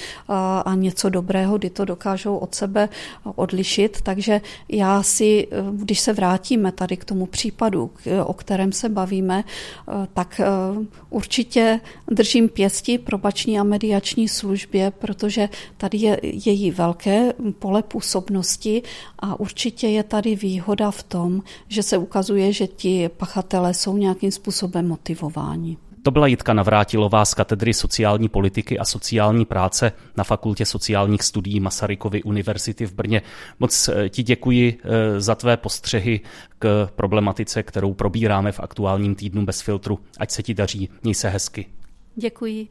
a 0.64 0.74
něco 0.74 1.08
dobrého, 1.08 1.58
kdy 1.58 1.70
to 1.70 1.84
dokážou 1.84 2.36
od 2.36 2.54
sebe 2.54 2.88
odlišit. 3.34 3.98
Takže 4.02 4.40
já 4.68 5.02
si, 5.02 5.48
když 5.72 6.00
se 6.00 6.12
vrátíme 6.12 6.72
tady 6.72 6.96
k 6.96 7.04
tomu 7.04 7.26
případu, 7.26 7.90
o 8.24 8.32
kterém 8.32 8.72
se 8.72 8.88
bavíme, 8.88 9.44
tak 10.14 10.40
určitě 11.10 11.80
držím 12.10 12.48
pěsti 12.48 12.98
probační 12.98 13.58
a 13.58 13.62
mediační 13.62 14.28
službě, 14.28 14.90
protože 14.90 15.48
tady 15.76 15.98
je 15.98 16.20
její 16.22 16.70
velké 16.70 17.32
pole 17.58 17.82
působnosti 17.82 18.82
a 19.18 19.40
určitě 19.40 19.88
je 19.88 20.02
tady 20.02 20.36
výhoda 20.36 20.90
v 20.90 21.02
tom, 21.02 21.42
že 21.68 21.82
se 21.82 21.98
ukazuje, 21.98 22.52
že 22.52 22.66
ti 22.66 23.08
pachatelé 23.08 23.74
jsou 23.74 23.96
nějakým 23.96 24.30
způsobem 24.30 24.88
motivováni. 24.88 25.76
To 26.08 26.12
byla 26.12 26.26
Jitka 26.26 26.52
Navrátilová 26.52 27.24
z 27.24 27.34
katedry 27.34 27.74
sociální 27.74 28.28
politiky 28.28 28.78
a 28.78 28.84
sociální 28.84 29.44
práce 29.44 29.92
na 30.16 30.24
Fakultě 30.24 30.66
sociálních 30.66 31.22
studií 31.22 31.60
Masarykovy 31.60 32.22
univerzity 32.22 32.86
v 32.86 32.92
Brně. 32.92 33.22
Moc 33.58 33.88
eh, 33.88 34.08
ti 34.08 34.22
děkuji 34.22 34.78
eh, 34.84 35.20
za 35.20 35.34
tvé 35.34 35.56
postřehy 35.56 36.20
k 36.58 36.88
problematice, 36.96 37.62
kterou 37.62 37.94
probíráme 37.94 38.52
v 38.52 38.60
aktuálním 38.60 39.14
týdnu 39.14 39.44
bez 39.44 39.60
filtru. 39.60 39.98
Ať 40.18 40.30
se 40.30 40.42
ti 40.42 40.54
daří, 40.54 40.88
měj 41.02 41.14
se 41.14 41.28
hezky. 41.28 41.66
Děkuji. 42.16 42.68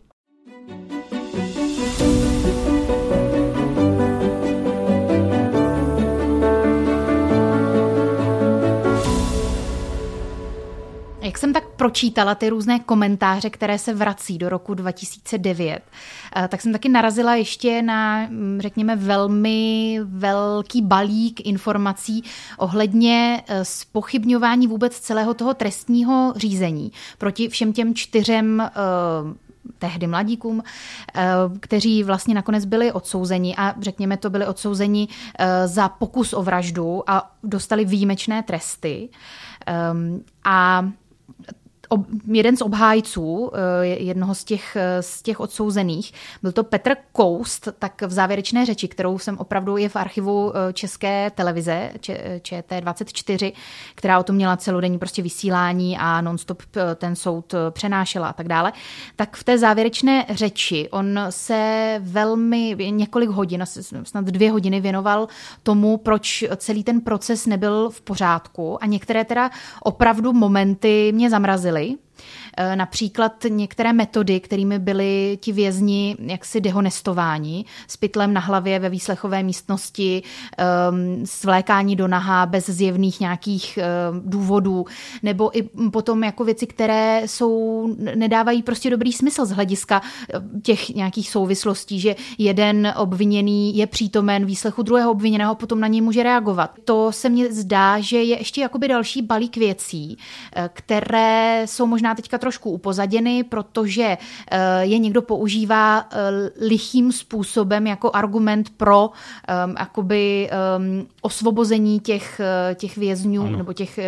Jak 11.28 11.38
jsem 11.38 11.54
tak 11.54 11.68
pročítala 11.68 12.36
ty 12.36 12.50
různé 12.50 12.80
komentáře, 12.80 13.50
které 13.50 13.80
se 13.80 13.94
vrací 13.94 14.38
do 14.38 14.50
roku 14.50 14.74
2009, 14.74 15.80
eh, 16.36 16.48
tak 16.48 16.62
jsem 16.62 16.72
taky 16.72 16.90
narazila 16.90 17.36
ještě 17.36 17.82
na, 17.82 18.28
mm, 18.30 18.58
řekněme, 18.62 18.96
velmi 18.96 20.00
velký 20.04 20.82
balík 20.82 21.46
informací 21.46 22.24
ohledně 22.58 23.44
spochybňování 23.64 24.66
eh, 24.66 24.70
vůbec 24.70 25.00
celého 25.00 25.34
toho 25.34 25.54
trestního 25.54 26.34
řízení 26.36 26.92
proti 27.18 27.50
všem 27.50 27.74
těm 27.74 27.96
čtyřem 27.96 28.62
eh, 28.62 28.72
tehdy 29.80 30.08
mladíkům, 30.08 30.64
kteří 31.60 32.04
vlastně 32.04 32.36
nakonec 32.36 32.66
byli 32.66 32.92
odsouzeni 32.92 33.56
a 33.56 33.76
řekněme 33.82 34.18
to 34.18 34.30
byli 34.30 34.46
odsouzeni 34.46 35.08
za 35.66 35.90
pokus 35.90 36.34
o 36.34 36.44
vraždu 36.44 37.10
a 37.10 37.32
dostali 37.44 37.86
výjimečné 37.86 38.44
tresty. 38.44 39.10
Ehm, 39.66 40.22
a 40.44 40.90
ob, 41.88 42.06
jeden 42.28 42.58
z 42.58 42.62
obhájců, 42.62 43.52
eh, 43.54 43.86
jednoho 43.86 44.36
z 44.36 44.44
těch, 44.44 44.76
eh, 44.76 45.04
z 45.04 45.22
těch 45.22 45.40
odsouzených, 45.40 46.14
byl 46.42 46.52
to 46.52 46.64
Petr 46.64 46.96
Koust, 47.12 47.68
tak 47.80 48.02
v 48.02 48.12
závěrečné 48.12 48.66
řeči, 48.66 48.88
kterou 48.88 49.20
jsem 49.20 49.38
opravdu 49.38 49.78
je 49.78 49.90
v 49.90 49.96
archivu 49.96 50.54
eh, 50.56 50.74
České 50.74 51.32
televize, 51.36 51.92
ČT24, 52.42 53.54
která 53.96 54.20
o 54.20 54.24
tom 54.24 54.36
měla 54.36 54.58
celodenní 54.58 55.00
prostě 55.00 55.22
vysílání 55.22 55.98
a 55.98 56.22
nonstop 56.22 56.64
ten 56.96 57.16
soud 57.16 57.56
přenášela 57.72 58.28
a 58.28 58.34
tak 58.34 58.48
dále, 58.48 58.74
tak 59.16 59.38
v 59.38 59.44
té 59.44 59.58
závěrečné 59.58 60.26
řeči 60.30 60.90
on 60.92 61.20
se 61.30 61.96
velmi 62.04 62.76
několik 62.90 63.30
hodin, 63.30 63.64
snad 64.04 64.26
dvě 64.26 64.52
hodiny 64.52 64.82
věnoval 64.82 65.28
tomu, 65.64 65.98
proč 65.98 66.44
celý 66.56 66.84
ten 66.84 67.02
proces 67.02 67.46
nebyl 67.46 67.90
v 67.90 68.02
pořádku. 68.02 68.84
A 68.84 68.86
některé 68.86 69.26
teda 69.26 69.50
opravdu 69.84 70.34
momenty 70.34 71.12
mě 71.16 71.30
zamrazily 71.30 71.77
byli 71.78 71.94
Eh, 71.94 72.37
například 72.76 73.46
některé 73.50 73.94
metody, 73.94 74.40
kterými 74.40 74.80
byli 74.80 75.38
ti 75.42 75.52
vězni 75.52 76.16
jaksi 76.20 76.62
dehonestováni, 76.62 77.66
s 77.88 77.98
pytlem 77.98 78.34
na 78.34 78.42
hlavě 78.42 78.80
ve 78.80 78.90
výslechové 78.90 79.44
místnosti, 79.44 80.24
ehm, 80.58 81.26
svlékání 81.26 81.96
do 81.96 82.08
naha 82.08 82.46
bez 82.46 82.70
zjevných 82.70 83.20
nějakých 83.20 83.78
ehm, 83.78 84.22
důvodů, 84.26 84.86
nebo 85.24 85.58
i 85.58 85.64
potom 85.92 86.24
jako 86.24 86.44
věci, 86.44 86.68
které 86.68 87.22
jsou, 87.26 87.88
nedávají 88.16 88.64
prostě 88.64 88.90
dobrý 88.90 89.14
smysl 89.14 89.46
z 89.46 89.52
hlediska 89.52 90.02
eh, 90.34 90.40
těch 90.62 90.90
nějakých 90.90 91.30
souvislostí, 91.30 92.00
že 92.00 92.16
jeden 92.38 92.94
obviněný 92.98 93.78
je 93.78 93.88
přítomen 93.88 94.46
výslechu 94.46 94.84
druhého 94.84 95.12
obviněného, 95.12 95.56
potom 95.56 95.80
na 95.80 95.88
něj 95.88 96.02
může 96.02 96.24
reagovat. 96.24 96.72
To 96.86 97.12
se 97.12 97.30
mně 97.30 97.54
zdá, 97.54 98.00
že 98.00 98.18
je 98.18 98.38
ještě 98.38 98.62
jakoby 98.62 98.88
další 98.88 99.22
balík 99.22 99.58
věcí, 99.58 100.18
eh, 100.56 100.70
které 100.74 101.64
jsou 101.66 101.86
možná 101.86 102.16
teďka 102.16 102.38
trošku 102.48 102.72
upozaděny, 102.72 103.44
protože 103.44 104.18
eh, 104.52 104.86
je 104.86 104.98
někdo 104.98 105.22
používá 105.22 106.00
eh, 106.00 106.06
lichým 106.66 107.12
způsobem 107.12 107.88
jako 107.88 108.12
argument 108.14 108.70
pro 108.78 109.10
um, 109.10 109.76
jakoby, 109.80 110.50
um, 110.78 111.08
osvobození 111.22 112.00
těch, 112.00 112.42
těch 112.76 112.98
vězňů 112.98 113.42
ano. 113.42 113.58
nebo 113.58 113.74
těch 113.74 114.00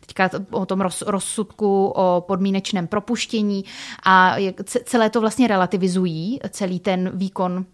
teďka 0.00 0.30
o 0.50 0.66
tom 0.66 0.80
roz, 0.80 1.02
rozsudku 1.06 1.86
o 1.86 2.24
podmínečném 2.26 2.86
propuštění 2.86 3.64
a 4.04 4.36
celé 4.84 5.10
to 5.10 5.20
vlastně 5.20 5.48
relativizují, 5.48 6.40
celý 6.50 6.80
ten 6.80 7.10
výkon 7.14 7.64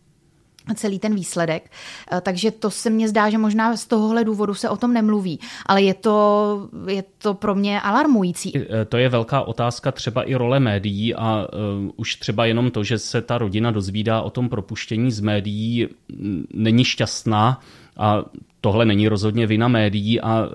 celý 0.75 0.99
ten 0.99 1.15
výsledek. 1.15 1.71
Eh, 2.13 2.21
takže 2.21 2.51
to 2.51 2.71
se 2.71 2.91
mně 2.91 3.09
zdá, 3.09 3.31
že 3.31 3.39
možná 3.39 3.77
z 3.77 3.87
tohohle 3.87 4.25
důvodu 4.25 4.55
se 4.55 4.69
o 4.69 4.77
tom 4.77 4.93
nemluví, 4.93 5.41
ale 5.67 5.83
je 5.83 5.95
to, 5.95 6.69
je 6.89 7.05
to 7.19 7.35
pro 7.35 7.55
mě 7.55 7.81
alarmující. 7.81 8.53
Eh, 8.57 8.85
to 8.85 8.97
je 8.97 9.09
velká 9.09 9.43
otázka 9.43 9.93
třeba 9.93 10.23
i 10.23 10.35
role 10.35 10.61
médií 10.61 11.15
a 11.15 11.47
uh, 11.53 11.91
už 11.97 12.17
třeba 12.17 12.47
jenom 12.47 12.71
to, 12.71 12.85
že 12.85 12.99
se 12.99 13.23
ta 13.23 13.39
rodina 13.39 13.71
dozvídá 13.71 14.23
o 14.23 14.31
tom 14.31 14.49
propuštění 14.49 15.13
z 15.13 15.21
médií, 15.21 15.89
není 16.55 16.85
šťastná 16.85 17.61
a 17.97 18.25
tohle 18.65 18.85
není 18.85 19.09
rozhodně 19.09 19.47
vina 19.47 19.69
médií 19.69 20.21
a 20.21 20.41
e, 20.41 20.49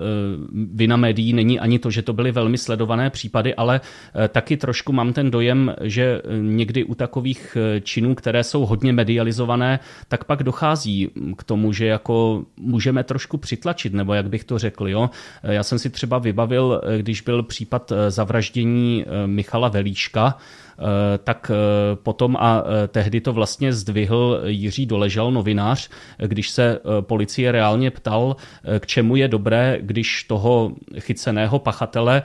vina 0.74 0.96
médií 0.96 1.32
není 1.32 1.60
ani 1.60 1.78
to, 1.78 1.90
že 1.90 2.02
to 2.02 2.12
byly 2.12 2.32
velmi 2.32 2.58
sledované 2.58 3.10
případy, 3.10 3.54
ale 3.54 3.80
e, 4.24 4.28
taky 4.28 4.56
trošku 4.56 4.92
mám 4.92 5.12
ten 5.12 5.30
dojem, 5.30 5.74
že 5.80 6.22
někdy 6.40 6.84
u 6.84 6.94
takových 6.94 7.56
e, 7.56 7.80
činů, 7.80 8.14
které 8.14 8.44
jsou 8.44 8.66
hodně 8.66 8.92
medializované, 8.92 9.78
tak 10.08 10.24
pak 10.24 10.42
dochází 10.42 11.10
k 11.36 11.44
tomu, 11.44 11.72
že 11.72 11.86
jako 11.86 12.44
můžeme 12.56 13.04
trošku 13.04 13.38
přitlačit, 13.38 13.94
nebo 13.94 14.14
jak 14.14 14.28
bych 14.28 14.44
to 14.44 14.58
řekl. 14.58 14.88
Jo? 14.88 15.10
Já 15.42 15.62
jsem 15.62 15.78
si 15.78 15.90
třeba 15.90 16.18
vybavil, 16.18 16.80
když 16.98 17.20
byl 17.20 17.42
případ 17.42 17.92
zavraždění 18.08 19.04
Michala 19.26 19.68
Velíška, 19.68 20.36
tak 21.24 21.50
eh, 21.54 21.96
potom 21.96 22.36
a 22.36 22.62
eh, 22.64 22.88
tehdy 22.88 23.20
to 23.20 23.32
vlastně 23.32 23.72
zdvihl 23.72 24.40
Jiří 24.46 24.86
Doležal, 24.86 25.32
novinář, 25.32 25.90
když 26.18 26.50
se 26.50 26.78
policie 27.00 27.52
reálně 27.52 27.90
ptal, 27.90 28.36
k 28.78 28.86
čemu 28.86 29.16
je 29.16 29.28
dobré, 29.28 29.78
když 29.80 30.24
toho 30.24 30.72
chyceného 30.98 31.58
pachatele 31.58 32.22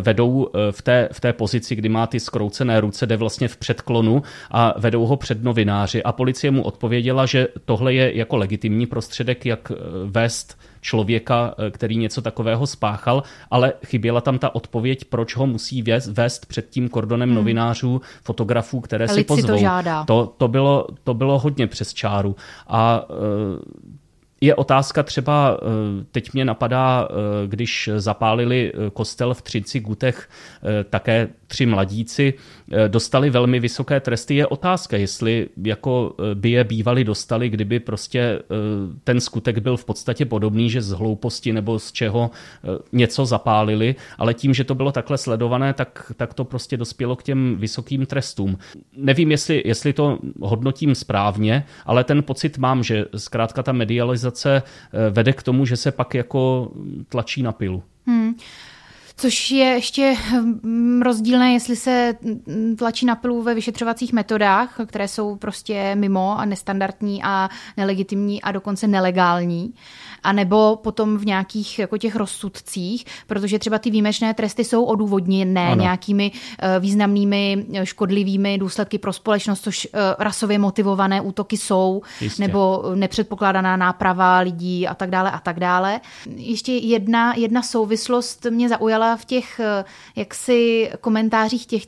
vedou 0.00 0.50
v 0.70 0.82
té, 0.82 1.08
v 1.12 1.20
té 1.20 1.32
pozici, 1.32 1.76
kdy 1.76 1.88
má 1.88 2.06
ty 2.06 2.20
skroucené 2.20 2.80
ruce, 2.80 3.06
jde 3.06 3.16
vlastně 3.16 3.48
v 3.48 3.56
předklonu 3.56 4.22
a 4.50 4.74
vedou 4.78 5.06
ho 5.06 5.16
před 5.16 5.44
novináři. 5.44 6.02
A 6.02 6.12
policie 6.12 6.50
mu 6.50 6.62
odpověděla, 6.62 7.26
že 7.26 7.48
tohle 7.64 7.94
je 7.94 8.16
jako 8.16 8.36
legitimní 8.36 8.86
prostředek, 8.86 9.46
jak 9.46 9.72
vést 10.04 10.58
člověka, 10.84 11.54
eh, 11.58 11.70
který 11.70 11.96
něco 11.96 12.22
takového 12.22 12.66
spáchal, 12.66 13.22
ale 13.50 13.72
chyběla 13.86 14.20
tam 14.20 14.38
ta 14.38 14.54
odpověď, 14.54 15.04
proč 15.04 15.36
ho 15.36 15.46
musí 15.46 15.82
vést, 15.82 16.06
vést 16.06 16.46
před 16.46 16.70
tím 16.70 16.88
kordonem 16.88 17.28
hmm. 17.28 17.36
novinářů, 17.36 18.00
fotografů, 18.22 18.80
které 18.80 19.08
si 19.08 19.24
pozvou. 19.24 19.42
Si 19.42 19.52
to, 19.52 19.58
žádá. 19.58 20.04
To, 20.04 20.34
to, 20.38 20.48
bylo, 20.48 20.86
to 21.04 21.14
bylo 21.14 21.38
hodně 21.38 21.66
přes 21.66 21.94
čáru. 21.94 22.36
A 22.66 23.06
eh, 23.10 23.94
Je 24.44 24.54
otázka 24.54 25.02
třeba, 25.02 25.58
teď 26.12 26.32
mě 26.32 26.44
napadá, 26.44 27.08
když 27.46 27.90
zapálili 27.96 28.72
kostel 28.92 29.34
v 29.34 29.42
Třinci 29.42 29.80
Gutech, 29.80 30.28
také 30.90 31.28
tři 31.46 31.66
mladíci 31.66 32.34
dostali 32.88 33.30
velmi 33.30 33.60
vysoké 33.60 34.00
tresty. 34.00 34.34
Je 34.34 34.46
otázka, 34.46 34.96
jestli 34.96 35.48
jako 35.64 36.14
by 36.34 36.50
je 36.50 36.64
bývali 36.64 37.04
dostali, 37.04 37.48
kdyby 37.48 37.80
prostě 37.80 38.38
ten 39.04 39.20
skutek 39.20 39.58
byl 39.58 39.76
v 39.76 39.84
podstatě 39.84 40.24
podobný, 40.24 40.70
že 40.70 40.82
z 40.82 40.90
hlouposti 40.90 41.52
nebo 41.52 41.78
z 41.78 41.92
čeho 41.92 42.30
něco 42.92 43.26
zapálili, 43.26 43.94
ale 44.18 44.34
tím, 44.34 44.54
že 44.54 44.64
to 44.64 44.74
bylo 44.74 44.92
takhle 44.92 45.18
sledované, 45.18 45.72
tak, 45.72 46.12
tak 46.16 46.34
to 46.34 46.44
prostě 46.44 46.76
dospělo 46.76 47.16
k 47.16 47.22
těm 47.22 47.56
vysokým 47.56 48.06
trestům. 48.06 48.58
Nevím, 48.96 49.30
jestli, 49.30 49.62
jestli 49.64 49.92
to 49.92 50.18
hodnotím 50.40 50.94
správně, 50.94 51.64
ale 51.86 52.04
ten 52.04 52.22
pocit 52.22 52.58
mám, 52.58 52.82
že 52.82 53.04
zkrátka 53.16 53.62
ta 53.62 53.72
medializace 53.72 54.33
eh, 54.46 54.62
vede 55.10 55.32
k 55.32 55.42
tomu, 55.42 55.66
že 55.66 55.76
se 55.76 55.92
pak 55.92 56.14
jako 56.14 56.72
tlačí 57.08 57.42
na 57.42 57.52
pilu. 57.52 57.82
Hmm. 58.06 58.34
Což 59.16 59.50
je 59.50 59.64
ještě 59.64 60.16
hm, 60.30 61.02
rozdílné, 61.02 61.52
jestli 61.52 61.76
se 61.76 62.14
tlačí 62.78 63.06
na 63.06 63.14
pilu 63.14 63.42
ve 63.42 63.54
vyšetřovacích 63.54 64.12
metodách, 64.12 64.80
které 64.86 65.08
jsou 65.08 65.36
prostě 65.36 65.94
mimo 65.94 66.38
a 66.38 66.44
nestandardní 66.44 67.22
a 67.22 67.48
nelegitimní 67.76 68.42
a 68.42 68.52
dokonce 68.52 68.86
nelegální 68.86 69.74
a 70.13 70.13
nebo 70.32 70.76
potom 70.76 71.18
v 71.18 71.26
nějakých 71.26 71.78
jako 71.78 71.98
těch 71.98 72.16
rozsudcích, 72.16 73.04
protože 73.26 73.58
třeba 73.58 73.78
ty 73.78 73.90
výjimečné 73.90 74.34
tresty 74.34 74.64
jsou 74.64 74.84
odůvodněné 74.84 75.68
ano. 75.72 75.82
nějakými 75.82 76.32
uh, 76.32 76.82
významnými 76.82 77.66
eh, 77.72 77.86
škodlivými 77.86 78.58
důsledky 78.58 78.98
pro 78.98 79.12
společnost, 79.12 79.60
což 79.60 79.86
uh, 79.86 80.00
rasově 80.18 80.58
motivované 80.58 81.20
útoky 81.20 81.56
jsou, 81.56 82.02
Jistě. 82.20 82.42
nebo 82.42 82.82
nepředpokládaná 82.94 83.76
náprava 83.76 84.38
lidí 84.38 84.88
a 84.88 84.94
tak 84.94 85.10
dále 85.10 85.30
a 85.30 85.38
tak 85.38 85.60
dále. 85.60 86.00
Ještě 86.36 86.72
jedna, 86.72 87.34
jedna 87.34 87.62
souvislost 87.62 88.46
mě 88.50 88.68
zaujala 88.68 89.16
v 89.16 89.24
těch 89.24 89.60
jaksi 90.16 90.90
komentářích 91.00 91.66
těch, 91.66 91.82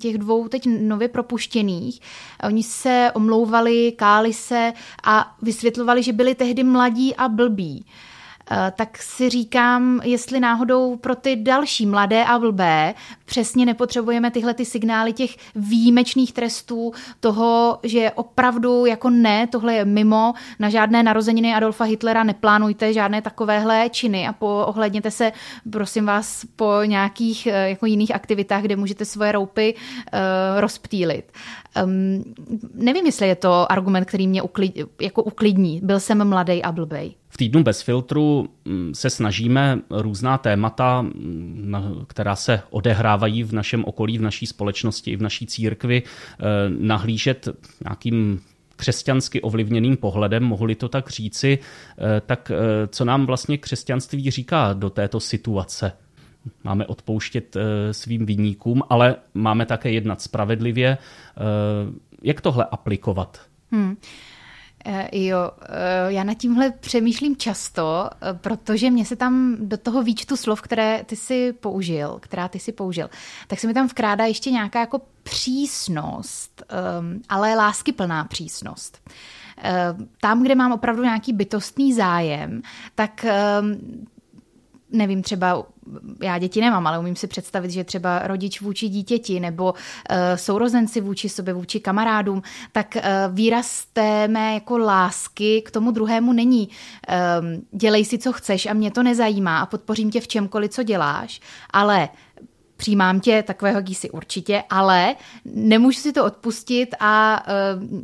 těch 0.00 0.18
dvou 0.18 0.48
teď 0.48 0.68
nově 0.80 1.08
propuštěných. 1.08 2.00
Oni 2.46 2.62
se 2.62 3.10
omlouvali, 3.14 3.92
káli 3.96 4.32
se 4.32 4.72
a 5.04 5.34
vysvětlovali, 5.42 6.02
že 6.02 6.12
byli 6.12 6.34
tehdy 6.34 6.64
mladí 6.64 7.16
a 7.16 7.28
blbí. 7.28 7.71
Eh, 8.50 8.72
tak 8.76 8.98
si 8.98 9.28
říkám, 9.28 10.00
jestli 10.04 10.40
náhodou 10.40 10.96
pro 10.96 11.14
ty 11.14 11.36
další 11.36 11.86
mladé 11.86 12.24
a 12.24 12.38
blbé 12.38 12.94
přesně 13.24 13.66
nepotřebujeme 13.66 14.30
tyhle 14.30 14.54
ty 14.54 14.64
signály 14.64 15.12
těch 15.12 15.36
výjimečných 15.54 16.32
trestů, 16.32 16.92
toho, 17.20 17.78
že 17.82 18.10
opravdu 18.10 18.86
jako 18.86 19.10
ne, 19.10 19.46
tohle 19.46 19.74
je 19.74 19.84
mimo, 19.84 20.34
na 20.58 20.70
žádné 20.70 21.02
narozeniny 21.02 21.54
Adolfa 21.54 21.84
Hitlera 21.84 22.24
neplánujte 22.24 22.92
žádné 22.92 23.22
takovéhle 23.22 23.88
činy 23.90 24.28
a 24.28 24.32
po, 24.32 24.64
ohledněte 24.66 25.10
se, 25.10 25.32
prosím 25.70 26.06
vás, 26.06 26.44
po 26.56 26.72
nějakých 26.84 27.46
eh, 27.46 27.68
jako 27.68 27.86
jiných 27.86 28.14
aktivitách, 28.14 28.62
kde 28.62 28.76
můžete 28.76 29.04
svoje 29.04 29.32
roupy 29.32 29.74
uh, 29.74 30.60
rozptýlit. 30.60 31.32
Um, 31.84 32.24
nevím, 32.74 33.06
jestli 33.06 33.28
je 33.28 33.36
to 33.36 33.72
argument, 33.72 34.04
který 34.04 34.28
mě 34.28 34.42
uklid, 34.42 34.78
jako 35.00 35.22
uklidní. 35.22 35.80
Byl 35.82 36.00
jsem 36.00 36.28
mladý 36.28 36.62
a 36.62 36.72
blbej. 36.72 37.14
V 37.34 37.36
týdnu 37.36 37.62
bez 37.62 37.82
filtru 37.82 38.48
mm, 38.64 38.94
se 38.94 39.10
snažíme 39.10 39.78
různá 39.90 40.38
témata, 40.38 41.02
mm, 41.02 42.04
která 42.06 42.36
se 42.36 42.62
odehrávají 42.70 43.42
v 43.42 43.52
našem 43.52 43.84
okolí, 43.84 44.18
v 44.18 44.22
naší 44.22 44.46
společnosti 44.46 45.10
i 45.10 45.16
v 45.16 45.22
naší 45.22 45.46
církvi, 45.46 46.02
eh, 46.02 46.44
nahlížet 46.68 47.48
nějakým 47.84 48.40
křesťansky 48.76 49.40
ovlivněným 49.40 49.96
pohledem, 49.96 50.44
mohli 50.44 50.74
to 50.74 50.88
tak 50.88 51.10
říci, 51.10 51.58
eh, 51.58 52.20
tak 52.26 52.50
eh, 52.50 52.86
co 52.86 53.04
nám 53.04 53.26
vlastně 53.26 53.58
křesťanství 53.58 54.30
říká 54.30 54.72
do 54.72 54.90
této 54.90 55.20
situace? 55.20 55.92
Máme 56.64 56.86
odpouštět 56.86 57.56
svým 57.92 58.26
vyníkům, 58.26 58.82
ale 58.90 59.16
máme 59.34 59.66
také 59.66 59.90
jednat 59.90 60.22
spravedlivě. 60.22 60.98
Jak 62.22 62.40
tohle 62.40 62.64
aplikovat? 62.70 63.40
Hmm. 63.70 63.96
Eh, 64.84 65.18
jo, 65.18 65.50
eh, 65.62 66.12
já 66.12 66.24
nad 66.24 66.34
tímhle 66.34 66.70
přemýšlím 66.70 67.36
často, 67.36 68.10
eh, 68.12 68.34
protože 68.34 68.90
mě 68.90 69.04
se 69.04 69.16
tam 69.16 69.56
do 69.60 69.76
toho 69.76 70.02
výčtu 70.02 70.36
slov, 70.36 70.62
které 70.62 71.04
ty 71.04 71.16
si 71.16 71.52
použil, 71.52 72.18
která 72.20 72.48
ty 72.48 72.58
si 72.58 72.72
použil, 72.72 73.10
tak 73.46 73.60
se 73.60 73.66
mi 73.66 73.74
tam 73.74 73.88
vkrádá 73.88 74.24
ještě 74.24 74.50
nějaká 74.50 74.80
jako 74.80 75.00
přísnost, 75.22 76.62
ehm, 76.68 77.20
ale 77.28 77.54
láskyplná 77.54 78.24
přísnost. 78.24 79.10
Tam, 80.20 80.42
kde 80.42 80.54
mám 80.54 80.72
opravdu 80.72 81.02
nějaký 81.02 81.32
bytostný 81.32 81.94
zájem, 81.94 82.62
tak 82.94 83.24
ehm, 83.24 83.78
nevím, 84.92 85.22
třeba 85.22 85.66
já 86.22 86.38
děti 86.38 86.60
nemám, 86.60 86.86
ale 86.86 86.98
umím 86.98 87.16
si 87.16 87.26
představit, 87.26 87.70
že 87.70 87.84
třeba 87.84 88.18
rodič 88.26 88.60
vůči 88.60 88.88
dítěti 88.88 89.40
nebo 89.40 89.72
uh, 89.72 90.16
sourozenci 90.36 91.00
vůči 91.00 91.28
sobě, 91.28 91.54
vůči 91.54 91.80
kamarádům, 91.80 92.42
tak 92.72 92.96
uh, 92.96 93.02
výraz 93.34 93.84
té 93.92 94.28
mé 94.28 94.54
jako 94.54 94.78
lásky 94.78 95.62
k 95.62 95.70
tomu 95.70 95.90
druhému 95.90 96.32
není 96.32 96.68
um, 96.68 97.62
dělej 97.72 98.04
si, 98.04 98.18
co 98.18 98.32
chceš 98.32 98.66
a 98.66 98.72
mě 98.72 98.90
to 98.90 99.02
nezajímá 99.02 99.60
a 99.60 99.66
podpořím 99.66 100.10
tě 100.10 100.20
v 100.20 100.28
čemkoliv, 100.28 100.70
co 100.70 100.82
děláš, 100.82 101.40
ale 101.70 102.08
přijímám 102.76 103.20
tě 103.20 103.42
takového, 103.42 103.80
jsi 103.86 104.10
určitě, 104.10 104.62
ale 104.70 105.16
nemůžu 105.44 106.00
si 106.00 106.12
to 106.12 106.24
odpustit 106.24 106.94
a 107.00 107.44
uh, 107.82 108.00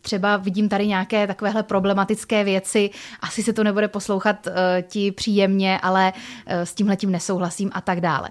třeba 0.00 0.36
vidím 0.36 0.68
tady 0.68 0.86
nějaké 0.86 1.26
takovéhle 1.26 1.62
problematické 1.62 2.44
věci, 2.44 2.90
asi 3.20 3.42
se 3.42 3.52
to 3.52 3.64
nebude 3.64 3.88
poslouchat 3.88 4.46
uh, 4.46 4.52
ti 4.82 5.12
příjemně, 5.12 5.78
ale 5.82 6.12
uh, 6.12 6.52
s 6.52 6.74
tímhle 6.74 6.96
tím 6.96 7.10
nesouhlasím 7.10 7.70
a 7.72 7.80
tak 7.80 8.00
dále. 8.00 8.30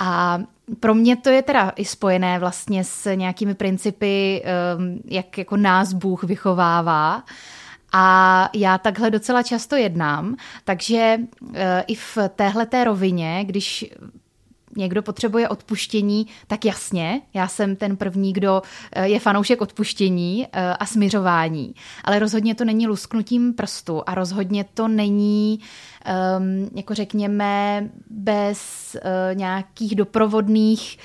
A 0.00 0.40
pro 0.80 0.94
mě 0.94 1.16
to 1.16 1.30
je 1.30 1.42
teda 1.42 1.72
i 1.76 1.84
spojené 1.84 2.38
vlastně 2.38 2.84
s 2.84 3.14
nějakými 3.14 3.54
principy, 3.54 4.42
um, 4.76 5.00
jak 5.04 5.38
jako 5.38 5.56
nás 5.56 5.92
Bůh 5.92 6.24
vychovává. 6.24 7.22
A 7.92 8.48
já 8.54 8.78
takhle 8.78 9.10
docela 9.10 9.42
často 9.42 9.76
jednám, 9.76 10.36
takže 10.64 11.16
uh, 11.40 11.50
i 11.86 11.94
v 11.94 12.18
téhle 12.36 12.66
rovině, 12.84 13.44
když 13.44 13.84
někdo 14.78 15.02
potřebuje 15.02 15.48
odpuštění, 15.48 16.26
tak 16.46 16.64
jasně, 16.64 17.20
já 17.34 17.48
jsem 17.48 17.76
ten 17.76 17.96
první, 17.96 18.32
kdo 18.32 18.62
eh, 18.92 19.08
je 19.08 19.20
fanoušek 19.20 19.60
odpuštění 19.60 20.46
eh, 20.52 20.74
a 20.74 20.86
smiřování, 20.86 21.74
ale 22.04 22.18
rozhodně 22.18 22.54
to 22.54 22.64
není 22.64 22.86
lusknutím 22.86 23.54
prstu 23.54 24.02
a 24.06 24.14
rozhodně 24.14 24.64
to 24.74 24.88
není, 24.88 25.60
um, 26.38 26.70
jako 26.74 26.94
řekněme, 26.94 27.88
bez 28.10 28.60
uh, 28.96 29.38
nějakých 29.38 29.94
doprovodných 29.94 30.98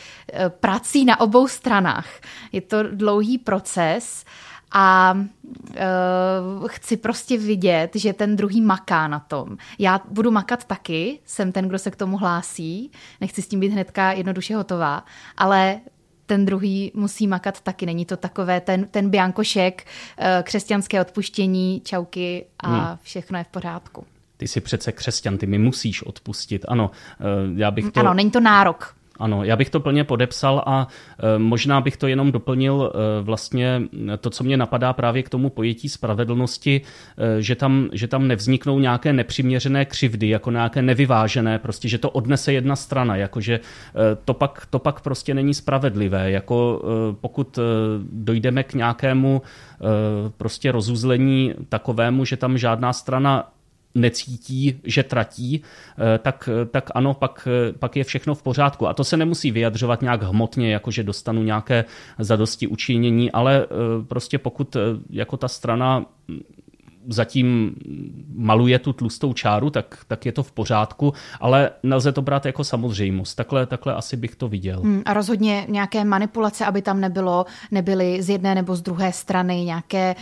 prací 0.47 1.05
na 1.05 1.19
obou 1.19 1.47
stranách. 1.47 2.07
Je 2.51 2.61
to 2.61 2.83
dlouhý 2.83 3.37
proces 3.37 4.25
a 4.73 5.17
uh, 5.17 6.67
chci 6.67 6.97
prostě 6.97 7.37
vidět, 7.37 7.91
že 7.95 8.13
ten 8.13 8.35
druhý 8.35 8.61
maká 8.61 9.07
na 9.07 9.19
tom. 9.19 9.57
Já 9.79 10.01
budu 10.09 10.31
makat 10.31 10.65
taky, 10.65 11.19
jsem 11.25 11.51
ten, 11.51 11.67
kdo 11.67 11.79
se 11.79 11.91
k 11.91 11.95
tomu 11.95 12.17
hlásí, 12.17 12.91
nechci 13.21 13.41
s 13.41 13.47
tím 13.47 13.59
být 13.59 13.71
hnedka 13.71 14.11
jednoduše 14.11 14.55
hotová, 14.55 15.05
ale 15.37 15.79
ten 16.25 16.45
druhý 16.45 16.91
musí 16.95 17.27
makat 17.27 17.61
taky. 17.61 17.85
Není 17.85 18.05
to 18.05 18.17
takové 18.17 18.61
ten, 18.61 18.85
ten 18.85 19.09
biankošek, 19.09 19.87
uh, 20.19 20.25
křesťanské 20.43 21.01
odpuštění, 21.01 21.81
čauky 21.85 22.45
a 22.59 22.69
hmm. 22.69 22.97
všechno 23.01 23.37
je 23.37 23.43
v 23.43 23.47
pořádku. 23.47 24.05
Ty 24.37 24.47
jsi 24.47 24.61
přece 24.61 24.91
křesťan, 24.91 25.37
ty 25.37 25.47
mi 25.47 25.57
musíš 25.57 26.03
odpustit. 26.03 26.65
Ano, 26.67 26.91
uh, 27.19 27.57
já 27.59 27.71
bych 27.71 27.91
to... 27.91 27.99
Ano, 27.99 28.13
není 28.13 28.31
to 28.31 28.39
nárok. 28.39 28.95
Ano, 29.19 29.43
já 29.43 29.55
bych 29.55 29.69
to 29.69 29.79
plně 29.79 30.03
podepsal 30.03 30.63
a 30.65 30.87
e, 31.35 31.39
možná 31.39 31.81
bych 31.81 31.97
to 31.97 32.07
jenom 32.07 32.31
doplnil 32.31 32.93
e, 32.93 33.21
vlastně 33.21 33.81
to, 34.19 34.29
co 34.29 34.43
mě 34.43 34.57
napadá 34.57 34.93
právě 34.93 35.23
k 35.23 35.29
tomu 35.29 35.49
pojetí 35.49 35.89
spravedlnosti, 35.89 36.81
e, 37.17 37.41
že 37.41 37.55
tam, 37.55 37.89
že 37.91 38.07
tam 38.07 38.27
nevzniknou 38.27 38.79
nějaké 38.79 39.13
nepřiměřené 39.13 39.85
křivdy, 39.85 40.29
jako 40.29 40.51
nějaké 40.51 40.81
nevyvážené, 40.81 41.59
prostě, 41.59 41.87
že 41.87 41.97
to 41.97 42.09
odnese 42.09 42.53
jedna 42.53 42.75
strana, 42.75 43.15
jakože 43.15 43.59
to 44.25 44.33
pak, 44.33 44.67
to 44.69 44.79
pak 44.79 45.01
prostě 45.01 45.33
není 45.33 45.53
spravedlivé, 45.53 46.31
jako 46.31 46.81
pokud 47.21 47.59
dojdeme 48.11 48.63
k 48.63 48.73
nějakému 48.73 49.41
prostě 50.37 50.71
rozuzlení 50.71 51.53
takovému, 51.69 52.25
že 52.25 52.37
tam 52.37 52.57
žádná 52.57 52.93
strana 52.93 53.52
necítí, 53.95 54.79
že 54.83 55.03
tratí, 55.03 55.61
eh, 55.61 56.17
tak, 56.17 56.49
tak 56.71 56.91
ano, 56.95 57.13
pak, 57.13 57.47
pak 57.79 57.95
je 57.95 58.03
všechno 58.03 58.35
v 58.35 58.43
pořádku. 58.43 58.87
A 58.87 58.93
to 58.93 59.03
se 59.03 59.17
nemusí 59.17 59.51
vyjadřovat 59.51 60.01
nějak 60.01 60.23
hmotně, 60.23 60.73
jako 60.73 60.91
že 60.91 61.03
dostanu 61.03 61.43
nějaké 61.43 61.85
zadosti 62.19 62.67
učinění, 62.67 63.31
ale 63.31 63.65
eh, 63.65 64.05
prostě 64.07 64.37
pokud 64.37 64.75
eh, 64.75 64.79
jako 65.09 65.37
ta 65.37 65.47
strana 65.47 66.05
zatím 67.07 67.75
maluje 68.35 68.79
tu 68.79 68.93
tlustou 68.93 69.33
čáru, 69.33 69.69
tak, 69.69 69.97
tak 70.07 70.25
je 70.25 70.31
to 70.31 70.43
v 70.43 70.51
pořádku, 70.51 71.13
ale 71.39 71.69
nelze 71.83 72.11
to 72.11 72.21
brát 72.21 72.45
jako 72.45 72.63
samozřejmost. 72.63 73.35
Takhle, 73.35 73.65
takhle 73.65 73.93
asi 73.93 74.17
bych 74.17 74.35
to 74.35 74.47
viděl. 74.47 74.79
Hmm, 74.81 75.01
a 75.05 75.13
rozhodně 75.13 75.65
nějaké 75.69 76.05
manipulace, 76.05 76.65
aby 76.65 76.81
tam 76.81 77.01
nebylo, 77.01 77.45
nebyly 77.71 78.23
z 78.23 78.29
jedné 78.29 78.55
nebo 78.55 78.75
z 78.75 78.81
druhé 78.81 79.11
strany 79.11 79.63
nějaké 79.63 80.15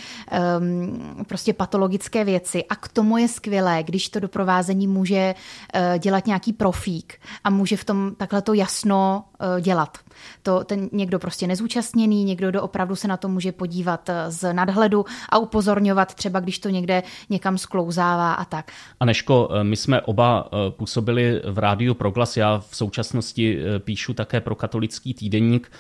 um, 0.60 1.26
prostě 1.28 1.54
patologické 1.54 2.24
věci. 2.24 2.64
A 2.66 2.76
k 2.76 2.88
tomu 2.88 3.18
je 3.18 3.28
skvělé, 3.28 3.84
když 3.84 4.10
to 4.10 4.20
doprovázení 4.20 4.88
může 4.88 5.36
uh, 5.76 5.98
dělat 6.00 6.28
nějaký 6.28 6.54
profík 6.54 7.20
a 7.44 7.50
může 7.50 7.78
v 7.78 7.86
tom 7.86 8.16
takhle 8.18 8.42
to 8.42 8.54
jasno 8.54 9.24
dělat. 9.62 9.98
To 10.44 10.64
ten 10.64 10.90
někdo 10.92 11.20
prostě 11.20 11.48
nezúčastněný, 11.48 12.24
někdo, 12.24 12.50
kdo 12.50 12.62
opravdu 12.62 12.96
se 12.96 13.08
na 13.08 13.18
to 13.18 13.28
může 13.28 13.52
podívat 13.52 14.10
eh, 14.10 14.32
z 14.32 14.54
nadhledu 14.54 15.06
a 15.30 15.38
upozorňovat 15.38 16.14
třeba, 16.14 16.40
když 16.40 16.60
to 16.60 16.70
někde 16.70 17.04
někam 17.30 17.58
sklouzává 17.58 18.34
a 18.34 18.46
tak. 18.46 18.72
Aneško, 19.00 19.50
eh, 19.52 19.64
my 19.64 19.76
jsme 19.76 20.02
oba 20.02 20.48
eh, 20.48 20.72
působili 20.72 21.42
v 21.46 21.58
rádiu 21.58 21.94
Proglas, 21.94 22.38
já 22.38 22.60
v 22.60 22.76
současnosti 22.76 23.60
píšu 23.80 24.14
také 24.14 24.42
pro 24.42 24.56
katolický 24.56 25.14
týdeník. 25.14 25.72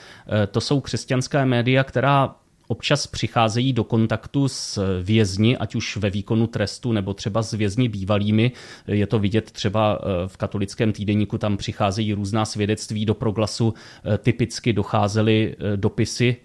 To 0.52 0.62
jsou 0.62 0.82
křesťanská 0.82 1.46
média, 1.46 1.84
která 1.84 2.36
občas 2.72 3.08
přicházejí 3.08 3.74
do 3.74 3.84
kontaktu 3.84 4.48
s 4.48 5.02
vězni, 5.04 5.58
ať 5.58 5.76
už 5.76 5.98
ve 5.98 6.10
výkonu 6.10 6.48
trestu 6.48 6.92
nebo 6.92 7.14
třeba 7.14 7.42
s 7.42 7.54
vězni 7.54 7.90
bývalými. 7.90 8.52
Je 8.88 9.08
to 9.08 9.20
vidět 9.20 9.52
třeba 9.52 10.00
eh, 10.02 10.28
v 10.28 10.38
katolickém 10.38 10.92
týdeníku, 10.92 11.38
tam 11.38 11.58
přicházejí 11.58 12.14
různá 12.14 12.46
svědectví 12.46 13.06
do 13.06 13.14
proglasu. 13.14 13.74
Eh, 13.74 14.18
typicky 14.18 14.74
docházely 14.74 15.56
eh, 15.60 15.78
dopisy 15.78 16.36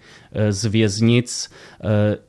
z 0.50 0.64
věznic. 0.64 1.50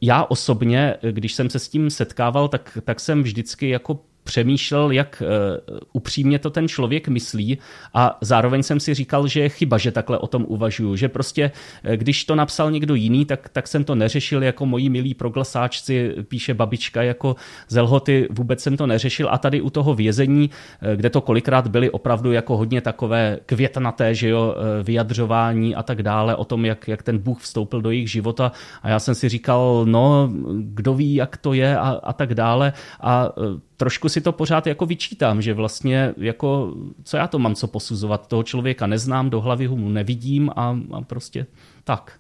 Já 0.02 0.24
osobně, 0.24 0.96
když 1.12 1.34
jsem 1.34 1.50
se 1.50 1.60
s 1.60 1.68
tím 1.68 1.90
setkával, 1.90 2.48
tak, 2.48 2.78
tak 2.84 3.00
jsem 3.00 3.24
vždycky 3.24 3.70
jako 3.70 4.00
přemýšlel, 4.28 4.92
jak 4.92 5.24
uh, 5.24 5.78
upřímně 5.94 6.40
to 6.40 6.50
ten 6.50 6.68
člověk 6.68 7.08
myslí 7.08 7.58
a 7.94 8.18
zároveň 8.22 8.64
jsem 8.64 8.80
si 8.80 8.94
říkal, 8.94 9.28
že 9.28 9.40
je 9.40 9.50
chyba, 9.50 9.78
že 9.78 9.92
takhle 9.92 10.18
o 10.18 10.28
tom 10.28 10.46
uvažuju, 10.48 10.96
že 10.96 11.08
prostě 11.10 11.52
eh, 11.84 11.98
když 11.98 12.26
to 12.26 12.36
napsal 12.36 12.72
někdo 12.72 12.96
jiný, 12.96 13.26
tak, 13.26 13.50
tak 13.50 13.68
jsem 13.68 13.84
to 13.84 13.96
neřešil 13.96 14.44
jako 14.44 14.66
moji 14.66 14.90
milí 14.90 15.14
proglasáčci, 15.14 16.28
píše 16.28 16.54
babička 16.54 17.04
jako 17.04 17.36
z 17.68 17.82
Lhoty, 17.82 18.28
vůbec 18.32 18.60
jsem 18.60 18.78
to 18.78 18.88
neřešil. 18.88 19.28
A 19.32 19.38
tady 19.38 19.62
u 19.62 19.70
toho 19.70 19.96
vězení, 19.96 20.50
eh, 20.52 20.96
kde 20.96 21.10
to 21.10 21.22
kolikrát 21.22 21.68
byly 21.68 21.90
opravdu 21.90 22.32
jako 22.32 22.58
hodně 22.58 22.82
takové 22.82 23.40
květnaté, 23.46 24.16
že 24.16 24.30
jo, 24.30 24.56
vyjadřování 24.84 25.76
a 25.76 25.84
tak 25.84 26.04
dále 26.04 26.36
o 26.36 26.46
tom, 26.46 26.66
jak, 26.66 26.88
jak 26.88 27.04
ten 27.04 27.18
Bůh 27.18 27.40
vstoupil 27.40 27.82
do 27.82 27.92
jejich 27.92 28.12
života. 28.12 28.52
A 28.84 28.90
já 28.90 29.00
jsem 29.00 29.16
si 29.16 29.30
říkal, 29.30 29.86
no, 29.88 30.30
kdo 30.60 30.94
ví, 30.94 31.16
jak 31.16 31.38
to 31.38 31.54
je 31.54 31.78
a, 31.78 31.90
a 32.04 32.14
tak 32.14 32.36
dále. 32.36 32.74
A 33.02 33.30
trošku 33.78 34.10
si 34.10 34.22
to 34.22 34.32
pořád 34.32 34.68
jako 34.68 34.86
vyčítám, 34.86 35.42
že 35.42 35.54
vlastně 35.54 36.14
jako, 36.18 36.74
co 37.04 37.18
já 37.18 37.28
to 37.28 37.40
mám 37.40 37.56
co 37.56 37.68
posuzovat, 37.68 38.28
toho 38.28 38.44
člověka 38.44 38.88
neznám, 38.88 39.30
do 39.30 39.42
hlavy 39.42 39.68
mu 39.68 39.90
nevidím 39.90 40.50
a, 40.56 40.78
a 40.94 41.02
prostě 41.02 41.46
tak. 41.84 42.20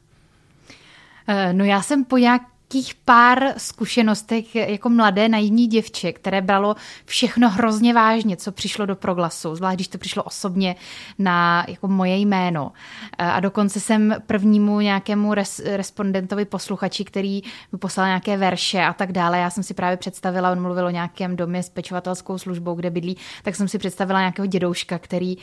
Eh, 1.28 1.54
no 1.54 1.66
já 1.66 1.82
jsem 1.82 2.06
po 2.06 2.18
nějak 2.18 2.42
nějakých 2.74 2.96
pár 2.96 3.54
zkušenostech 3.58 4.56
jako 4.56 4.90
mladé 4.90 5.30
naivní 5.30 5.68
děvče, 5.68 6.14
které 6.14 6.42
bralo 6.42 6.76
všechno 7.06 7.50
hrozně 7.50 7.94
vážně, 7.94 8.38
co 8.38 8.52
přišlo 8.52 8.86
do 8.86 8.96
proglasu, 8.96 9.56
zvlášť 9.56 9.76
když 9.76 9.88
to 9.88 9.98
přišlo 9.98 10.24
osobně 10.24 10.76
na 11.20 11.66
jako 11.68 11.88
moje 11.88 12.18
jméno. 12.18 12.72
A 13.18 13.40
dokonce 13.40 13.80
jsem 13.80 14.16
prvnímu 14.26 14.80
nějakému 14.80 15.34
res, 15.34 15.60
respondentovi 15.60 16.46
posluchači, 16.46 17.06
který 17.06 17.42
mi 17.72 17.78
poslal 17.78 18.08
nějaké 18.08 18.38
verše 18.38 18.82
a 18.82 18.94
tak 18.94 19.12
dále. 19.12 19.40
Já 19.40 19.50
jsem 19.50 19.64
si 19.64 19.74
právě 19.74 19.98
představila, 19.98 20.52
on 20.52 20.62
mluvil 20.62 20.86
o 20.86 20.90
nějakém 20.90 21.36
domě 21.36 21.64
s 21.64 21.70
pečovatelskou 21.70 22.38
službou, 22.38 22.76
kde 22.76 22.90
bydlí, 22.90 23.18
tak 23.44 23.56
jsem 23.56 23.68
si 23.68 23.78
představila 23.78 24.20
nějakého 24.20 24.46
dědouška, 24.46 25.00
který, 25.00 25.38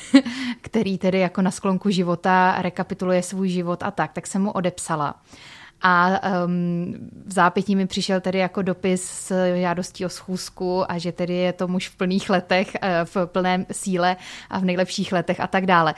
který 0.60 0.98
tedy 0.98 1.18
jako 1.18 1.42
na 1.42 1.50
sklonku 1.50 1.90
života 1.90 2.62
rekapituluje 2.62 3.22
svůj 3.22 3.48
život 3.48 3.82
a 3.82 3.90
tak. 3.90 4.12
Tak 4.12 4.26
jsem 4.26 4.42
mu 4.42 4.50
odepsala. 4.50 5.14
A 5.82 6.20
um, 6.44 6.94
v 7.26 7.32
zápětí 7.32 7.76
mi 7.76 7.86
přišel 7.86 8.20
tedy 8.20 8.38
jako 8.38 8.62
dopis 8.62 9.04
s 9.04 9.56
žádostí 9.60 10.06
o 10.06 10.08
schůzku 10.08 10.92
a 10.92 10.98
že 10.98 11.12
tedy 11.12 11.34
je 11.34 11.52
to 11.52 11.68
muž 11.68 11.88
v 11.88 11.96
plných 11.96 12.30
letech, 12.30 12.76
eh, 12.82 13.00
v 13.04 13.16
plném 13.26 13.66
síle 13.72 14.16
a 14.50 14.58
v 14.58 14.64
nejlepších 14.64 15.12
letech 15.12 15.40
a 15.40 15.46
tak 15.46 15.66
dále. 15.66 15.94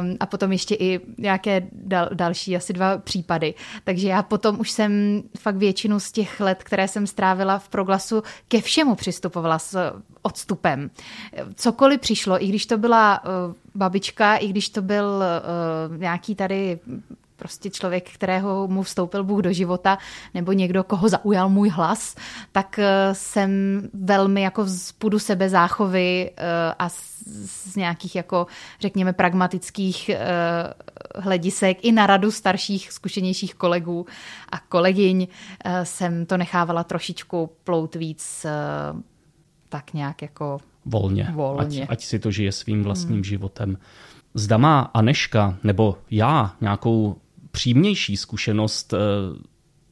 Um, 0.00 0.16
a 0.20 0.26
potom 0.26 0.52
ještě 0.52 0.74
i 0.74 1.00
nějaké 1.18 1.62
dal, 1.72 2.08
další 2.14 2.56
asi 2.56 2.72
dva 2.72 2.98
případy. 2.98 3.54
Takže 3.84 4.08
já 4.08 4.22
potom 4.22 4.60
už 4.60 4.70
jsem 4.70 5.22
fakt 5.38 5.56
většinu 5.56 6.00
z 6.00 6.12
těch 6.12 6.40
let, 6.40 6.62
které 6.62 6.88
jsem 6.88 7.06
strávila 7.06 7.58
v 7.58 7.68
proglasu, 7.68 8.22
ke 8.48 8.60
všemu 8.60 8.94
přistupovala 8.94 9.58
s 9.58 9.92
odstupem. 10.22 10.90
Cokoliv 11.54 12.00
přišlo, 12.00 12.44
i 12.44 12.46
když 12.46 12.66
to 12.66 12.78
byla 12.78 13.24
uh, 13.24 13.54
babička, 13.74 14.36
i 14.36 14.48
když 14.48 14.68
to 14.68 14.82
byl 14.82 15.22
uh, 15.88 15.96
nějaký 15.96 16.34
tady 16.34 16.78
prostě 17.42 17.70
člověk, 17.70 18.10
kterého 18.10 18.68
mu 18.68 18.82
vstoupil 18.82 19.24
Bůh 19.24 19.40
do 19.40 19.52
života, 19.52 19.98
nebo 20.34 20.52
někdo, 20.52 20.84
koho 20.84 21.08
zaujal 21.08 21.48
můj 21.48 21.68
hlas, 21.68 22.14
tak 22.52 22.78
eh, 22.78 23.08
jsem 23.12 23.50
velmi 23.94 24.42
jako 24.42 24.64
z 24.64 24.92
půdu 24.92 25.18
sebe 25.18 25.48
záchovy 25.48 26.30
eh, 26.36 26.74
a 26.78 26.88
z 26.88 27.76
nějakých 27.76 28.16
jako 28.16 28.46
řekněme 28.80 29.12
pragmatických 29.12 30.08
eh, 30.08 30.18
hledisek 31.16 31.78
i 31.82 31.92
na 31.92 32.06
radu 32.06 32.30
starších, 32.30 32.92
zkušenějších 32.92 33.54
kolegů 33.54 34.06
a 34.52 34.58
kolegyň 34.58 35.26
jsem 35.82 36.26
to 36.26 36.36
nechávala 36.36 36.84
trošičku 36.84 37.50
plout 37.64 37.94
víc 37.94 38.46
tak 39.68 39.94
nějak 39.94 40.22
jako 40.22 40.58
volně, 40.84 41.32
volně. 41.34 41.82
Ať, 41.82 41.90
ať 41.90 42.04
si 42.04 42.18
to 42.18 42.30
žije 42.30 42.52
svým 42.52 42.82
vlastním 42.82 43.16
hmm. 43.16 43.24
životem. 43.24 43.78
Zda 44.34 44.56
má 44.56 44.80
Aneška 44.80 45.58
nebo 45.64 45.98
já 46.10 46.56
nějakou 46.60 47.16
přímější 47.52 48.16
zkušenost 48.16 48.94
eh, 48.94 48.98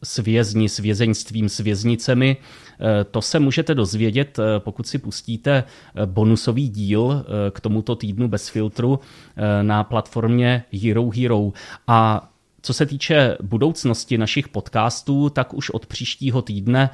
s 0.05 0.19
vězni, 0.19 0.69
s 0.69 0.79
vězeňstvím, 0.79 1.49
s 1.49 1.59
věznicemi. 1.59 2.37
Eh, 2.81 3.05
to 3.05 3.23
se 3.23 3.39
můžete 3.41 3.75
dozvědět, 3.75 4.39
eh, 4.39 4.61
pokud 4.61 4.87
si 4.87 4.99
pustíte 4.99 5.65
bonusový 6.07 6.69
díl 6.69 7.25
k 7.51 7.61
tomuto 7.61 7.97
týdnu 7.97 8.29
bez 8.29 8.49
filtru 8.49 9.01
na 9.63 9.85
platformě 9.85 10.65
Hero 10.83 11.11
Hero. 11.11 11.53
A 11.87 12.31
co 12.63 12.75
se 12.75 12.87
týče 12.87 13.37
budoucnosti 13.43 14.19
našich 14.19 14.49
podcastů, 14.49 15.31
tak 15.31 15.55
už 15.55 15.71
od 15.71 15.87
příštího 15.87 16.43
týdne 16.43 16.91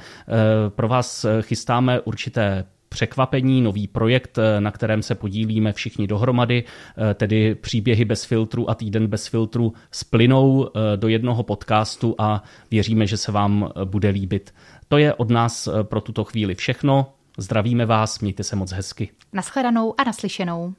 pro 0.69 0.87
vás 0.87 1.25
chystáme 1.41 1.99
určité 1.99 2.65
překvapení, 2.97 3.61
nový 3.61 3.87
projekt, 3.87 4.37
eh, 4.37 4.61
na 4.61 4.71
kterém 4.71 5.01
se 5.03 5.15
podílíme 5.15 5.73
všichni 5.73 6.07
dohromady, 6.07 6.63
eh, 6.63 7.13
tedy 7.13 7.55
příběhy 7.55 8.05
bez 8.05 8.23
filtru 8.25 8.69
a 8.69 8.75
týden 8.75 9.07
bez 9.07 9.27
filtru 9.27 9.73
splynou 9.91 10.69
eh, 10.69 10.97
do 10.97 11.07
jednoho 11.07 11.43
podcastu 11.43 12.15
a 12.17 12.43
věříme, 12.71 13.07
že 13.07 13.17
se 13.17 13.31
vám 13.31 13.69
bude 13.85 14.09
líbit. 14.09 14.53
To 14.87 14.97
je 14.97 15.13
od 15.13 15.29
nás 15.29 15.69
pro 15.83 16.01
tuto 16.01 16.23
chvíli 16.23 16.55
všechno. 16.55 17.13
Zdravíme 17.37 17.85
vás, 17.85 18.19
mějte 18.19 18.43
se 18.43 18.55
moc 18.55 18.71
hezky. 18.71 19.09
Naschledanou 19.33 19.93
a 19.97 20.03
naslyšenou. 20.03 20.73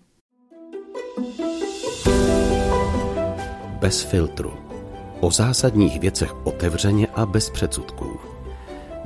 Bez 3.81 4.03
filtru. 4.03 4.53
O 5.21 5.31
zásadních 5.31 6.01
věcech 6.01 6.47
otevřeně 6.47 7.07
a 7.15 7.27
bez 7.27 7.51
předsudků. 7.51 8.28